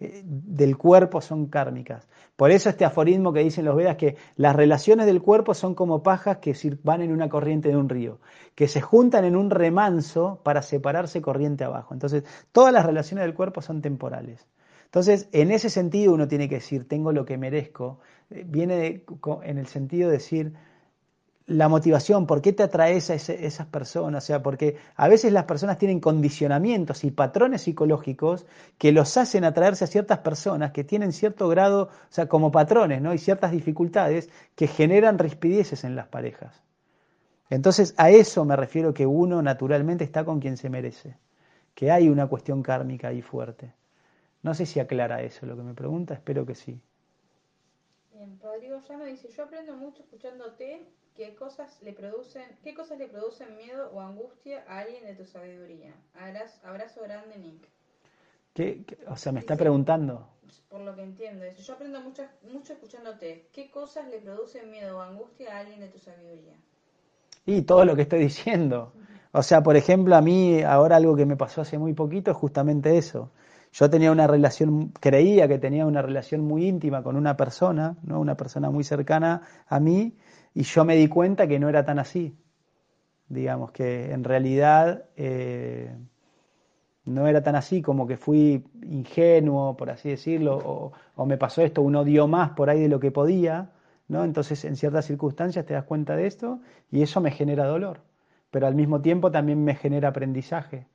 [0.00, 2.08] eh, del cuerpo son kármicas.
[2.34, 6.02] Por eso este aforismo que dicen los Vedas que las relaciones del cuerpo son como
[6.02, 8.18] pajas que van en una corriente de un río,
[8.56, 11.94] que se juntan en un remanso para separarse corriente abajo.
[11.94, 14.48] Entonces, todas las relaciones del cuerpo son temporales.
[14.90, 18.00] Entonces, en ese sentido uno tiene que decir, tengo lo que merezco.
[18.28, 19.04] Eh, viene
[19.44, 20.52] en el sentido de decir,
[21.46, 24.24] la motivación, ¿por qué te atraes a esas personas?
[24.24, 28.46] O sea, porque a veces las personas tienen condicionamientos y patrones psicológicos
[28.78, 33.00] que los hacen atraerse a ciertas personas que tienen cierto grado, o sea, como patrones,
[33.00, 33.14] ¿no?
[33.14, 36.64] Y ciertas dificultades que generan rispideces en las parejas.
[37.48, 41.16] Entonces, a eso me refiero que uno naturalmente está con quien se merece,
[41.74, 43.72] que hay una cuestión kármica ahí fuerte.
[44.42, 46.80] No sé si aclara eso lo que me pregunta, espero que sí.
[48.12, 53.08] Bien, Rodrigo me dice, yo aprendo mucho escuchándote qué cosas le producen, qué cosas le
[53.08, 55.92] producen miedo o angustia a alguien de tu sabiduría.
[56.14, 57.68] Abrazo, grande, Nick.
[58.54, 60.26] ¿Qué, o sea, me está preguntando.
[60.68, 63.46] Por lo que entiendo, dice, yo aprendo mucho, mucho escuchándote.
[63.52, 66.54] ¿Qué cosas le producen miedo o angustia a alguien de tu sabiduría?
[67.44, 68.92] Y todo lo que estoy diciendo.
[69.32, 72.36] O sea, por ejemplo, a mí ahora algo que me pasó hace muy poquito es
[72.36, 73.30] justamente eso
[73.72, 78.20] yo tenía una relación, creía que tenía una relación muy íntima con una persona, ¿no?
[78.20, 80.16] una persona muy cercana a mí,
[80.54, 82.36] y yo me di cuenta que no era tan así.
[83.28, 85.94] Digamos que en realidad eh,
[87.04, 91.62] no era tan así, como que fui ingenuo, por así decirlo, o, o, me pasó
[91.62, 93.70] esto, uno dio más por ahí de lo que podía,
[94.08, 94.24] ¿no?
[94.24, 96.60] Entonces en ciertas circunstancias te das cuenta de esto
[96.90, 98.00] y eso me genera dolor,
[98.50, 100.86] pero al mismo tiempo también me genera aprendizaje.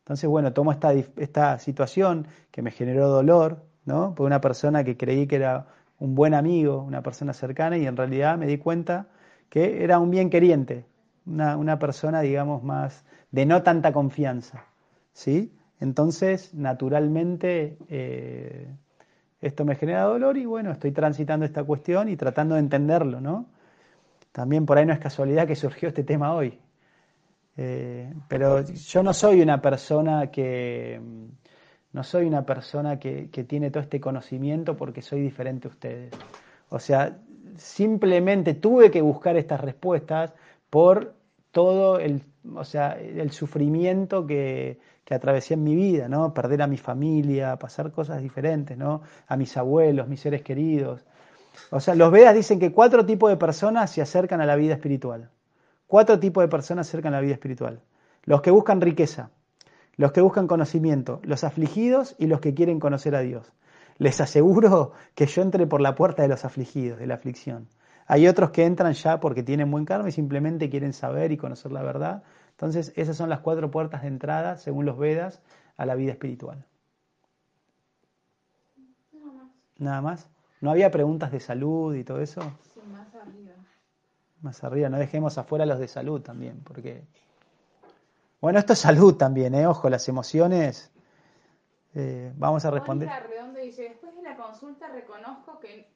[0.00, 4.14] Entonces, bueno, tomo esta, esta situación que me generó dolor, ¿no?
[4.14, 5.66] Por una persona que creí que era
[5.98, 9.06] un buen amigo, una persona cercana, y en realidad me di cuenta
[9.48, 10.86] que era un bien queriente,
[11.26, 14.64] una, una persona, digamos, más de no tanta confianza,
[15.12, 15.52] ¿sí?
[15.80, 18.68] Entonces, naturalmente, eh,
[19.40, 23.46] esto me genera dolor y bueno, estoy transitando esta cuestión y tratando de entenderlo, ¿no?
[24.32, 26.58] También por ahí no es casualidad que surgió este tema hoy,
[27.62, 30.98] eh, pero yo no soy una persona que
[31.92, 36.10] no soy una persona que, tiene todo este conocimiento porque soy diferente a ustedes.
[36.70, 37.18] O sea,
[37.58, 40.32] simplemente tuve que buscar estas respuestas
[40.70, 41.14] por
[41.50, 42.22] todo el,
[42.54, 46.32] o sea, el sufrimiento que, que atravesé en mi vida, ¿no?
[46.32, 49.02] Perder a mi familia, pasar cosas diferentes, ¿no?
[49.26, 51.04] A mis abuelos, mis seres queridos.
[51.70, 54.72] O sea, los Vedas dicen que cuatro tipos de personas se acercan a la vida
[54.72, 55.28] espiritual.
[55.90, 57.80] Cuatro tipos de personas acercan a la vida espiritual.
[58.22, 59.32] Los que buscan riqueza,
[59.96, 63.52] los que buscan conocimiento, los afligidos y los que quieren conocer a Dios.
[63.98, 67.66] Les aseguro que yo entré por la puerta de los afligidos, de la aflicción.
[68.06, 71.72] Hay otros que entran ya porque tienen buen karma y simplemente quieren saber y conocer
[71.72, 72.22] la verdad.
[72.52, 75.42] Entonces, esas son las cuatro puertas de entrada, según los Vedas,
[75.76, 76.64] a la vida espiritual.
[79.12, 79.50] Nada más.
[79.76, 80.28] Nada más.
[80.60, 82.42] ¿No había preguntas de salud y todo eso?
[84.42, 87.02] Más arriba no dejemos afuera los de salud también, porque...
[88.40, 89.66] Bueno, esto es salud también, ¿eh?
[89.66, 90.90] Ojo, las emociones...
[91.94, 93.08] Eh, vamos a responder.
[93.28, 95.88] Redondo dice, después de la consulta reconozco que...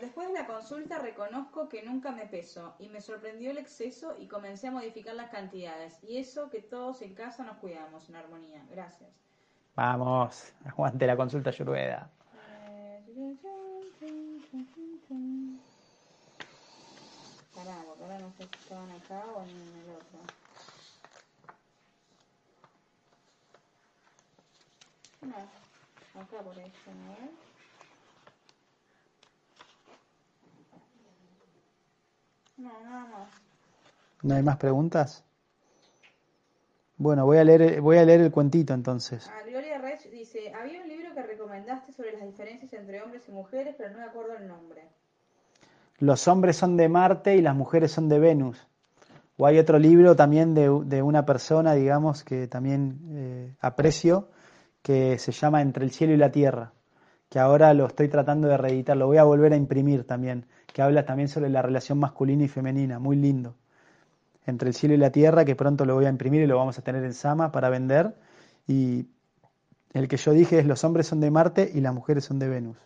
[0.00, 4.26] Después de la consulta reconozco que nunca me peso y me sorprendió el exceso y
[4.26, 6.02] comencé a modificar las cantidades.
[6.02, 8.64] Y eso que todos en casa nos cuidamos en armonía.
[8.68, 9.08] Gracias.
[9.76, 11.52] Vamos, aguante la consulta
[17.66, 20.18] No sé si estaban acá o en el otro.
[25.22, 25.36] No,
[26.20, 27.16] acá por esto, ¿no?
[32.56, 33.28] No, nada más.
[34.22, 35.24] ¿No hay más preguntas?
[36.98, 39.28] Bueno, voy a leer, voy a leer el cuentito entonces.
[39.28, 43.32] Ah, Gloria Rech dice, había un libro que recomendaste sobre las diferencias entre hombres y
[43.32, 44.88] mujeres, pero no me acuerdo el nombre
[45.98, 48.66] los hombres son de Marte y las mujeres son de Venus.
[49.38, 54.30] O hay otro libro también de, una persona, digamos, que también eh, aprecio,
[54.82, 56.72] que se llama Entre el cielo y la tierra,
[57.28, 60.80] que ahora lo estoy tratando de reeditar, lo voy a volver a imprimir también, que
[60.80, 63.56] habla también sobre la relación masculina y femenina, muy lindo.
[64.46, 66.78] Entre el cielo y la tierra, que pronto lo voy a imprimir y lo vamos
[66.78, 68.14] a tener en Sama para vender.
[68.68, 69.06] Y
[69.92, 72.48] el que yo dije es los hombres son de Marte y las mujeres son de
[72.48, 72.76] Venus.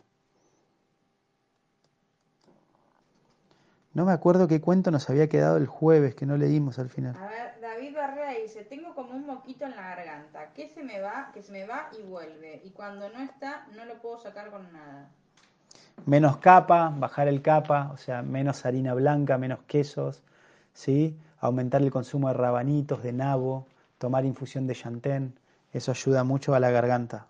[3.93, 7.17] No me acuerdo qué cuento nos había quedado el jueves que no leímos al final.
[7.17, 11.01] A ver, David Barrera dice, tengo como un moquito en la garganta, que se me
[11.01, 14.51] va, que se me va y vuelve, y cuando no está no lo puedo sacar
[14.51, 15.09] con nada.
[16.07, 20.23] Menos capa, bajar el capa, o sea, menos harina blanca, menos quesos,
[20.73, 21.19] ¿sí?
[21.41, 23.67] Aumentar el consumo de rabanitos, de nabo,
[23.99, 25.35] tomar infusión de chantén,
[25.73, 27.27] eso ayuda mucho a la garganta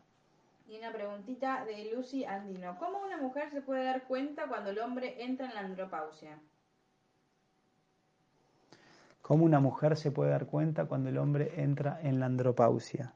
[1.38, 2.76] de Lucy Andino.
[2.78, 6.36] ¿Cómo una mujer se puede dar cuenta cuando el hombre entra en la andropausia?
[9.22, 13.12] ¿Cómo una mujer se puede dar cuenta cuando el hombre entra en la andropausia?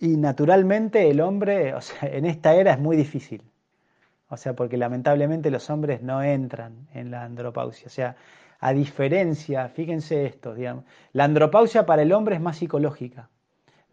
[0.00, 3.42] Y naturalmente el hombre, o sea, en esta era es muy difícil.
[4.28, 7.86] O sea, porque lamentablemente los hombres no entran en la andropausia.
[7.86, 8.16] O sea,
[8.58, 13.28] a diferencia, fíjense esto, digamos, la andropausia para el hombre es más psicológica.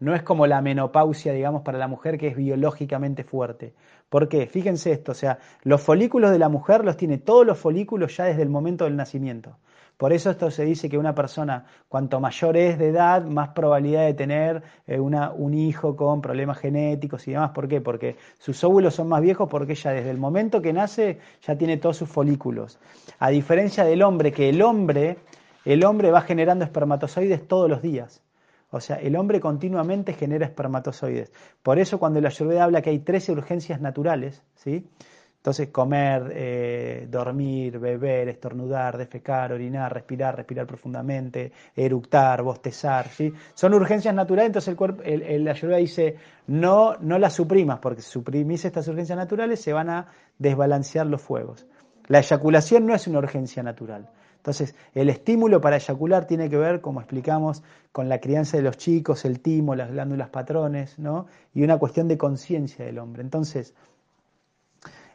[0.00, 3.74] No es como la menopausia, digamos, para la mujer que es biológicamente fuerte.
[4.08, 4.46] ¿Por qué?
[4.46, 8.24] Fíjense esto, o sea, los folículos de la mujer los tiene todos los folículos ya
[8.24, 9.56] desde el momento del nacimiento.
[9.98, 14.06] Por eso esto se dice que una persona, cuanto mayor es de edad, más probabilidad
[14.06, 17.50] de tener eh, una, un hijo con problemas genéticos y demás.
[17.50, 17.80] ¿Por qué?
[17.80, 21.78] Porque sus óvulos son más viejos porque ella desde el momento que nace ya tiene
[21.78, 22.78] todos sus folículos.
[23.18, 25.18] A diferencia del hombre, que el hombre,
[25.64, 28.22] el hombre va generando espermatozoides todos los días.
[28.70, 31.32] O sea, el hombre continuamente genera espermatozoides.
[31.62, 34.86] Por eso cuando la Ayurveda habla que hay 13 urgencias naturales, ¿sí?
[35.38, 43.32] Entonces, comer, eh, dormir, beber, estornudar, defecar, orinar, respirar, respirar profundamente, eructar, bostezar, ¿sí?
[43.54, 46.16] Son urgencias naturales, entonces el cuerpo, el, el dice,
[46.48, 50.08] no, no las suprimas, porque si suprimís estas urgencias naturales se van a
[50.38, 51.66] desbalancear los fuegos.
[52.08, 54.10] La eyaculación no es una urgencia natural.
[54.38, 58.76] Entonces, el estímulo para eyacular tiene que ver, como explicamos, con la crianza de los
[58.76, 61.26] chicos, el timo, las glándulas patrones, ¿no?
[61.52, 63.22] Y una cuestión de conciencia del hombre.
[63.22, 63.74] Entonces,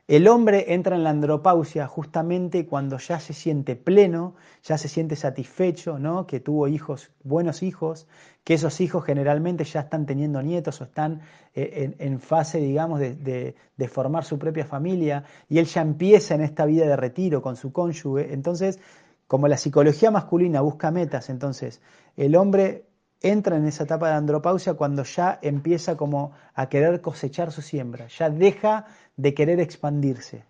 [0.07, 5.15] el hombre entra en la andropausia justamente cuando ya se siente pleno, ya se siente
[5.15, 6.27] satisfecho, ¿no?
[6.27, 8.05] que tuvo hijos, buenos hijos,
[8.43, 11.21] que esos hijos generalmente ya están teniendo nietos o están
[11.55, 16.41] eh, en, fase, digamos, de, de, formar su propia familia, y él ya empieza en
[16.41, 18.33] esta vida de retiro con su cónyuge.
[18.33, 18.79] Entonces,
[19.27, 21.81] como la psicología masculina busca metas, entonces
[22.17, 22.85] el hombre
[23.23, 28.07] entra en esa etapa de andropausia cuando ya empieza como a querer cosechar su siembra,
[28.07, 28.85] ya deja
[29.17, 30.45] de querer expandirse,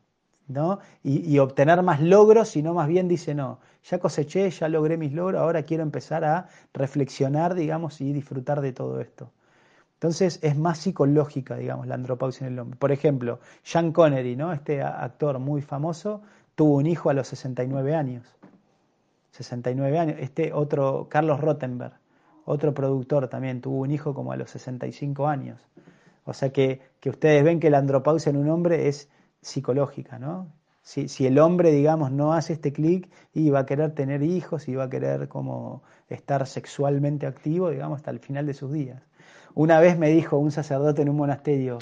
[0.47, 0.79] ¿no?
[1.03, 5.39] Y, obtener más logros, sino más bien dice, no, ya coseché, ya logré mis logros,
[5.41, 9.31] ahora quiero empezar a reflexionar, digamos, y disfrutar de todo esto.
[9.93, 12.77] Entonces es más psicológica, digamos, la andropausia en el hombre.
[12.77, 14.51] Por ejemplo, Sean Connery, ¿no?
[14.51, 16.21] Este actor muy famoso,
[16.55, 18.25] tuvo un hijo a los 69 años.
[19.31, 20.17] 69 años.
[20.19, 21.93] Este otro, Carlos Rottenberg,
[22.45, 25.59] otro productor también, tuvo un hijo como a los 65 años.
[26.25, 29.09] O sea que, que ustedes ven que la andropausia en un hombre es
[29.41, 30.47] psicológica, ¿no?
[30.81, 34.67] Si, si el hombre, digamos, no hace este clic y va a querer tener hijos
[34.67, 39.01] y va a querer como estar sexualmente activo, digamos, hasta el final de sus días.
[39.55, 41.79] Una vez me dijo un sacerdote en un monasterio,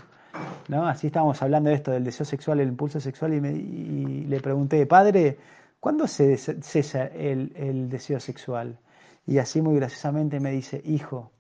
[0.68, 0.88] ¿no?
[0.88, 4.40] Así estábamos hablando de esto, del deseo sexual, el impulso sexual, y, me, y le
[4.40, 5.38] pregunté, padre,
[5.80, 8.78] ¿cuándo se cesa el, el deseo sexual?
[9.26, 11.32] Y así muy graciosamente me dice, hijo,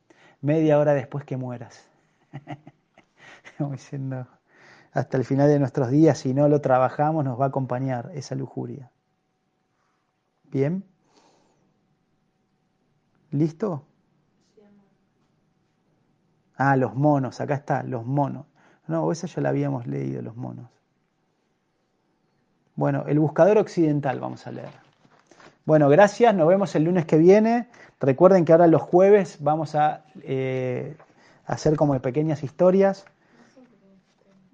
[0.41, 1.87] media hora después que mueras.
[3.59, 4.27] Diciendo,
[4.91, 8.35] hasta el final de nuestros días, si no lo trabajamos, nos va a acompañar esa
[8.35, 8.91] lujuria.
[10.43, 10.83] ¿Bien?
[13.31, 13.85] ¿Listo?
[16.55, 18.45] Ah, los monos, acá está, los monos.
[18.87, 20.69] No, esa ya la habíamos leído, los monos.
[22.75, 24.90] Bueno, el buscador occidental vamos a leer.
[25.63, 27.67] Bueno, gracias, nos vemos el lunes que viene.
[27.99, 30.95] Recuerden que ahora los jueves vamos a eh,
[31.45, 33.05] hacer como pequeñas historias.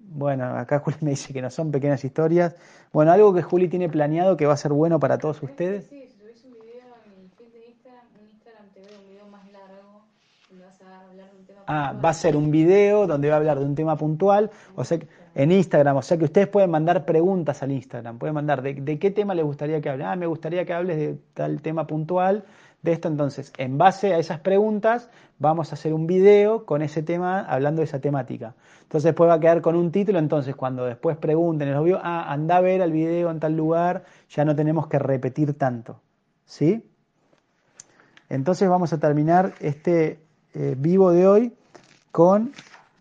[0.00, 2.56] Bueno, acá Juli me dice que no son pequeñas historias.
[2.92, 5.86] Bueno, algo que Juli tiene planeado que va a ser bueno para todos ustedes.
[5.86, 9.08] Sí, si subís un video en el feed de Instagram, en Instagram te veo un
[9.08, 10.02] video más largo
[10.50, 13.34] donde vas a hablar de un tema Ah, va a ser un video donde va
[13.34, 14.98] a hablar de un tema puntual, o sea,
[15.38, 19.10] en Instagram, o sea que ustedes pueden mandar preguntas al Instagram, pueden mandar de, qué
[19.12, 20.02] tema les gustaría que hable.
[20.02, 22.44] Ah, me gustaría que hables de tal tema puntual
[22.82, 23.06] de esto.
[23.06, 25.08] Entonces, en base a esas preguntas,
[25.38, 28.56] vamos a hacer un video con ese tema, hablando de esa temática.
[28.82, 30.18] Entonces, después va a quedar con un título.
[30.18, 34.02] Entonces, cuando después pregunten, el obvio, ah, anda a ver el video en tal lugar,
[34.30, 36.00] ya no tenemos que repetir tanto.
[36.46, 36.84] ¿Sí?
[38.28, 40.18] Entonces, vamos a terminar este
[40.54, 41.52] eh, vivo de hoy
[42.10, 42.50] con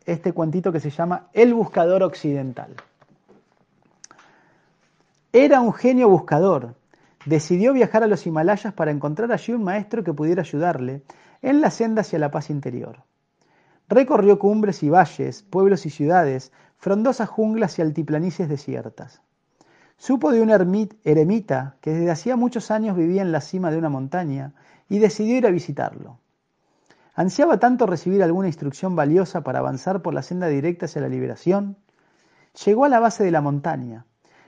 [0.08, 2.74] este cuentito que se llama El Buscador Occidental.
[5.32, 6.76] Era un genio buscador
[7.28, 11.04] decidió viajar a los Himalayas para encontrar allí un maestro que pudiera ayudarle
[11.42, 13.04] en la senda hacia la paz interior.
[13.90, 19.22] Recorrió cumbres y valles, pueblos y ciudades, frondosas junglas y altiplanicies desiertas.
[19.98, 20.52] Supo de un
[21.04, 24.54] eremita que desde hacía muchos años vivía en la cima de una montaña
[24.88, 26.20] y decidió ir a visitarlo.
[27.18, 31.76] Ansiaba tanto recibir alguna instrucción valiosa para avanzar por la senda directa hacia la liberación.
[32.64, 34.06] Llegó a la base de la montaña,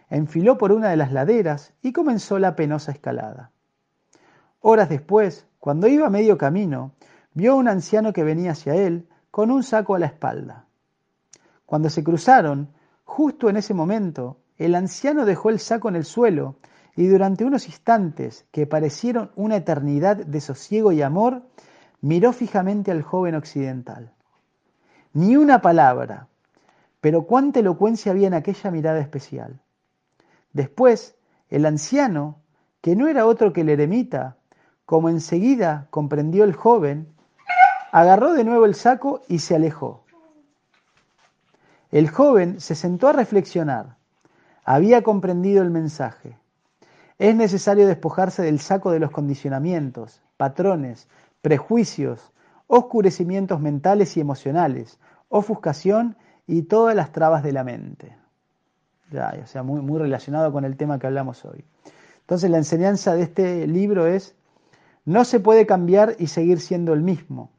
[0.08, 3.50] enfiló por una de las laderas y comenzó la penosa escalada.
[4.60, 6.92] Horas después, cuando iba a medio camino,
[7.34, 10.68] vio a un anciano que venía hacia él con un saco a la espalda.
[11.66, 12.70] Cuando se cruzaron,
[13.04, 16.60] justo en ese momento, el anciano dejó el saco en el suelo
[16.96, 21.42] y durante unos instantes que parecieron una eternidad de sosiego y amor,
[22.02, 24.12] miró fijamente al joven occidental.
[25.14, 26.28] Ni una palabra,
[27.02, 29.60] pero cuánta elocuencia había en aquella mirada especial.
[30.54, 31.16] Después,
[31.50, 32.38] el anciano,
[32.82, 34.38] que no era otro que el eremita,
[34.86, 37.08] como enseguida comprendió el joven,
[37.92, 40.04] agarró de nuevo el saco y se alejó.
[41.92, 43.96] El joven se sentó a reflexionar.
[44.64, 46.38] Había comprendido el mensaje.
[47.18, 51.08] Es necesario despojarse del saco de los condicionamientos, patrones,
[51.42, 52.32] prejuicios,
[52.68, 56.18] oscurecimientos mentales y emocionales, ofuscación
[56.48, 58.20] y todas las trabas de la mente
[59.12, 61.64] o sea, muy, muy relacionado con el tema que hablamos hoy.
[62.22, 64.36] Entonces la enseñanza de este libro es,
[65.06, 67.52] no se puede cambiar y seguir siendo el mismo.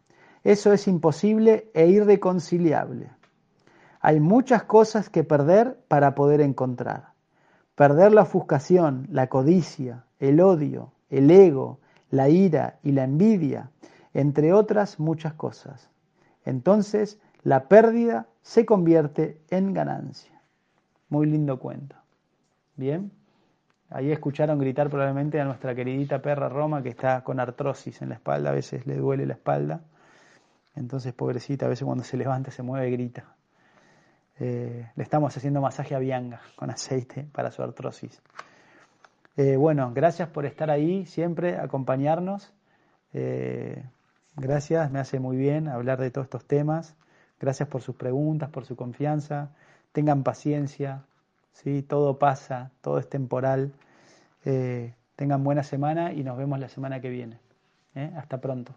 [0.44, 3.10] Eso es imposible e irreconciliable.
[4.00, 7.12] Hay muchas cosas que perder para poder encontrar.
[7.74, 11.80] Perder la ofuscación, la codicia, el odio, el ego,
[12.10, 13.70] la ira y la envidia,
[14.14, 15.88] entre otras muchas cosas.
[16.44, 20.40] Entonces la pérdida se convierte en ganancia.
[21.08, 21.96] Muy lindo cuento.
[22.76, 23.12] Bien.
[23.90, 28.14] Ahí escucharon gritar probablemente a nuestra queridita perra Roma que está con artrosis en la
[28.14, 29.80] espalda, a veces le duele la espalda.
[30.76, 33.24] Entonces, pobrecita, a veces cuando se levanta, se mueve, grita.
[34.38, 38.22] Eh, le estamos haciendo masaje a Bianga con aceite para su artrosis.
[39.42, 42.52] Eh, bueno, gracias por estar ahí siempre, acompañarnos.
[43.14, 43.82] Eh,
[44.36, 46.94] gracias, me hace muy bien hablar de todos estos temas.
[47.40, 49.48] Gracias por sus preguntas, por su confianza.
[49.92, 51.04] Tengan paciencia,
[51.54, 51.80] ¿sí?
[51.80, 53.72] todo pasa, todo es temporal.
[55.16, 57.38] tengan buena semana y nos vemos la semana que viene.
[57.94, 58.74] Hasta pronto.